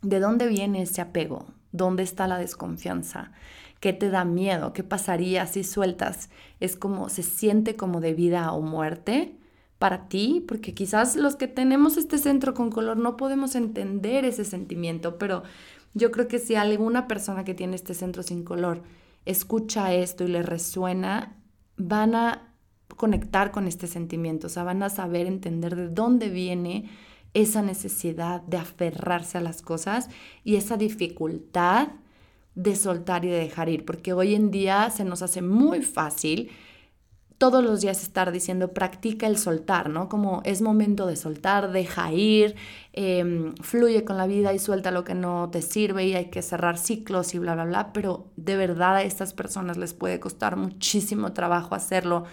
¿De 0.00 0.20
dónde 0.20 0.46
viene 0.46 0.82
ese 0.82 1.00
apego? 1.00 1.46
¿Dónde 1.72 2.04
está 2.04 2.28
la 2.28 2.38
desconfianza? 2.38 3.32
¿Qué 3.80 3.92
te 3.92 4.08
da 4.08 4.24
miedo? 4.24 4.72
¿Qué 4.72 4.84
pasaría 4.84 5.48
si 5.48 5.64
sueltas? 5.64 6.30
Es 6.60 6.76
como, 6.76 7.08
se 7.08 7.24
siente 7.24 7.74
como 7.74 8.00
de 8.00 8.14
vida 8.14 8.52
o 8.52 8.60
muerte 8.60 9.36
para 9.80 10.06
ti, 10.06 10.44
porque 10.46 10.74
quizás 10.74 11.16
los 11.16 11.34
que 11.34 11.48
tenemos 11.48 11.96
este 11.96 12.18
centro 12.18 12.54
con 12.54 12.70
color 12.70 12.98
no 12.98 13.16
podemos 13.16 13.56
entender 13.56 14.24
ese 14.26 14.44
sentimiento, 14.44 15.18
pero 15.18 15.42
yo 15.92 16.12
creo 16.12 16.28
que 16.28 16.38
si 16.38 16.54
alguna 16.54 17.08
persona 17.08 17.42
que 17.42 17.54
tiene 17.54 17.74
este 17.74 17.94
centro 17.94 18.22
sin 18.22 18.44
color 18.44 18.82
escucha 19.24 19.92
esto 19.92 20.24
y 20.24 20.28
le 20.28 20.42
resuena, 20.42 21.36
van 21.76 22.14
a 22.14 22.52
conectar 22.96 23.50
con 23.50 23.66
este 23.66 23.86
sentimiento, 23.86 24.46
o 24.46 24.50
sea, 24.50 24.64
van 24.64 24.82
a 24.82 24.90
saber 24.90 25.26
entender 25.26 25.76
de 25.76 25.88
dónde 25.88 26.28
viene 26.28 26.90
esa 27.34 27.62
necesidad 27.62 28.42
de 28.42 28.58
aferrarse 28.58 29.38
a 29.38 29.40
las 29.40 29.62
cosas 29.62 30.08
y 30.44 30.56
esa 30.56 30.76
dificultad 30.76 31.88
de 32.54 32.76
soltar 32.76 33.24
y 33.24 33.28
de 33.28 33.38
dejar 33.38 33.68
ir, 33.70 33.84
porque 33.84 34.12
hoy 34.12 34.34
en 34.34 34.50
día 34.50 34.90
se 34.90 35.04
nos 35.04 35.22
hace 35.22 35.40
muy 35.40 35.82
fácil 35.82 36.50
todos 37.42 37.64
los 37.64 37.80
días 37.80 38.04
estar 38.04 38.30
diciendo 38.30 38.72
practica 38.72 39.26
el 39.26 39.36
soltar, 39.36 39.90
¿no? 39.90 40.08
Como 40.08 40.42
es 40.44 40.62
momento 40.62 41.06
de 41.06 41.16
soltar, 41.16 41.72
deja 41.72 42.12
ir, 42.12 42.54
em, 42.92 43.56
fluye 43.56 44.04
con 44.04 44.16
la 44.16 44.28
vida 44.28 44.54
y 44.54 44.60
suelta 44.60 44.92
lo 44.92 45.02
que 45.02 45.16
no 45.16 45.50
te 45.50 45.60
sirve 45.60 46.06
y 46.06 46.14
hay 46.14 46.26
que 46.26 46.40
cerrar 46.40 46.78
ciclos 46.78 47.34
y 47.34 47.40
bla, 47.40 47.54
bla, 47.54 47.64
bla, 47.64 47.92
pero 47.92 48.30
de 48.36 48.56
verdad 48.56 48.94
a 48.94 49.02
estas 49.02 49.34
personas 49.34 49.76
les 49.76 49.92
puede 49.92 50.20
costar 50.20 50.54
muchísimo 50.54 51.32
trabajo 51.32 51.74
hacerlo. 51.74 52.26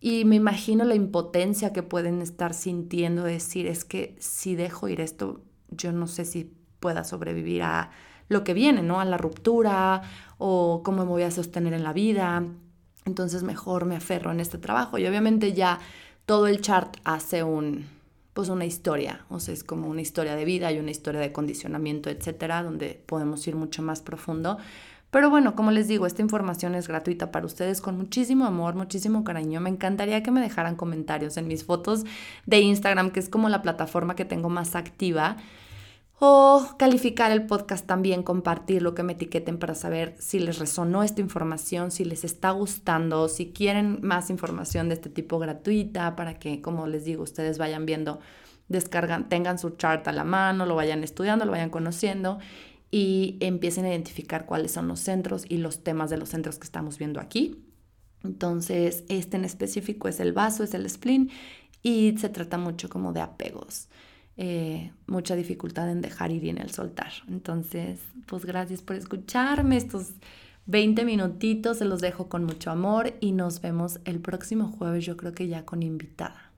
Y 0.00 0.24
me 0.24 0.36
imagino 0.36 0.84
la 0.84 0.94
impotencia 0.94 1.74
que 1.74 1.82
pueden 1.82 2.22
estar 2.22 2.54
sintiendo, 2.54 3.24
decir, 3.24 3.66
es 3.66 3.84
que 3.84 4.16
si 4.20 4.56
dejo 4.56 4.88
ir 4.88 5.02
esto, 5.02 5.42
yo 5.68 5.92
no 5.92 6.06
sé 6.06 6.24
si 6.24 6.50
pueda 6.80 7.04
sobrevivir 7.04 7.62
a 7.62 7.90
lo 8.30 8.42
que 8.42 8.54
viene, 8.54 8.82
¿no? 8.82 9.00
A 9.00 9.04
la 9.04 9.18
ruptura 9.18 10.00
o 10.38 10.80
cómo 10.82 11.04
me 11.04 11.10
voy 11.10 11.24
a 11.24 11.30
sostener 11.30 11.74
en 11.74 11.82
la 11.82 11.92
vida 11.92 12.42
entonces 13.06 13.42
mejor 13.42 13.86
me 13.86 13.96
aferro 13.96 14.32
en 14.32 14.40
este 14.40 14.58
trabajo. 14.58 14.98
Y 14.98 15.06
obviamente 15.06 15.54
ya 15.54 15.78
todo 16.26 16.48
el 16.48 16.60
chart 16.60 16.96
hace 17.04 17.42
un, 17.42 17.86
pues 18.34 18.48
una 18.50 18.66
historia, 18.66 19.24
o 19.30 19.40
sea, 19.40 19.54
es 19.54 19.64
como 19.64 19.88
una 19.88 20.02
historia 20.02 20.36
de 20.36 20.44
vida 20.44 20.70
y 20.70 20.78
una 20.78 20.90
historia 20.90 21.20
de 21.20 21.32
condicionamiento, 21.32 22.10
etcétera, 22.10 22.62
donde 22.62 23.00
podemos 23.06 23.46
ir 23.46 23.56
mucho 23.56 23.80
más 23.82 24.02
profundo. 24.02 24.58
Pero 25.10 25.30
bueno, 25.30 25.54
como 25.54 25.70
les 25.70 25.88
digo, 25.88 26.04
esta 26.04 26.20
información 26.20 26.74
es 26.74 26.88
gratuita 26.88 27.30
para 27.30 27.46
ustedes 27.46 27.80
con 27.80 27.96
muchísimo 27.96 28.44
amor, 28.44 28.74
muchísimo 28.74 29.24
cariño. 29.24 29.60
Me 29.60 29.70
encantaría 29.70 30.22
que 30.22 30.32
me 30.32 30.40
dejaran 30.40 30.76
comentarios 30.76 31.36
en 31.36 31.46
mis 31.46 31.64
fotos 31.64 32.04
de 32.44 32.60
Instagram, 32.60 33.10
que 33.10 33.20
es 33.20 33.28
como 33.28 33.48
la 33.48 33.62
plataforma 33.62 34.16
que 34.16 34.24
tengo 34.24 34.50
más 34.50 34.74
activa. 34.74 35.36
O 36.18 36.76
calificar 36.78 37.30
el 37.30 37.46
podcast 37.46 37.86
también, 37.86 38.22
compartir 38.22 38.80
lo 38.80 38.94
que 38.94 39.02
me 39.02 39.12
etiqueten 39.12 39.58
para 39.58 39.74
saber 39.74 40.16
si 40.18 40.38
les 40.38 40.58
resonó 40.58 41.02
esta 41.02 41.20
información, 41.20 41.90
si 41.90 42.06
les 42.06 42.24
está 42.24 42.52
gustando, 42.52 43.28
si 43.28 43.52
quieren 43.52 43.98
más 44.00 44.30
información 44.30 44.88
de 44.88 44.94
este 44.94 45.10
tipo 45.10 45.38
gratuita 45.38 46.16
para 46.16 46.38
que, 46.38 46.62
como 46.62 46.86
les 46.86 47.04
digo, 47.04 47.22
ustedes 47.22 47.58
vayan 47.58 47.84
viendo, 47.84 48.18
descargan, 48.68 49.28
tengan 49.28 49.58
su 49.58 49.70
chart 49.70 50.08
a 50.08 50.12
la 50.12 50.24
mano, 50.24 50.64
lo 50.64 50.74
vayan 50.74 51.04
estudiando, 51.04 51.44
lo 51.44 51.52
vayan 51.52 51.68
conociendo 51.68 52.38
y 52.90 53.36
empiecen 53.40 53.84
a 53.84 53.90
identificar 53.90 54.46
cuáles 54.46 54.72
son 54.72 54.88
los 54.88 55.00
centros 55.00 55.44
y 55.46 55.58
los 55.58 55.84
temas 55.84 56.08
de 56.08 56.16
los 56.16 56.30
centros 56.30 56.58
que 56.58 56.64
estamos 56.64 56.96
viendo 56.96 57.20
aquí. 57.20 57.62
Entonces, 58.24 59.04
este 59.10 59.36
en 59.36 59.44
específico 59.44 60.08
es 60.08 60.18
el 60.20 60.32
vaso, 60.32 60.64
es 60.64 60.72
el 60.72 60.88
spleen 60.88 61.30
y 61.82 62.16
se 62.16 62.30
trata 62.30 62.56
mucho 62.56 62.88
como 62.88 63.12
de 63.12 63.20
apegos. 63.20 63.88
Eh, 64.38 64.92
mucha 65.06 65.34
dificultad 65.34 65.90
en 65.90 66.02
dejar 66.02 66.30
ir 66.30 66.44
y 66.44 66.50
en 66.50 66.58
el 66.58 66.70
soltar. 66.70 67.12
Entonces, 67.28 68.00
pues 68.26 68.44
gracias 68.44 68.82
por 68.82 68.96
escucharme. 68.96 69.76
Estos 69.76 70.12
20 70.66 71.04
minutitos 71.04 71.78
se 71.78 71.84
los 71.84 72.00
dejo 72.00 72.28
con 72.28 72.44
mucho 72.44 72.70
amor 72.70 73.14
y 73.20 73.32
nos 73.32 73.60
vemos 73.60 74.00
el 74.04 74.20
próximo 74.20 74.68
jueves, 74.68 75.04
yo 75.06 75.16
creo 75.16 75.32
que 75.32 75.48
ya 75.48 75.64
con 75.64 75.82
invitada. 75.82 76.50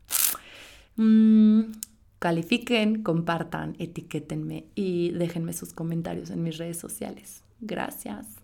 Mm, 0.97 1.73
califiquen, 2.19 3.03
compartan, 3.03 3.77
etiquétenme 3.79 4.65
y 4.75 5.11
déjenme 5.11 5.53
sus 5.53 5.73
comentarios 5.73 6.31
en 6.31 6.43
mis 6.43 6.59
redes 6.59 6.79
sociales. 6.79 7.45
Gracias. 7.61 8.38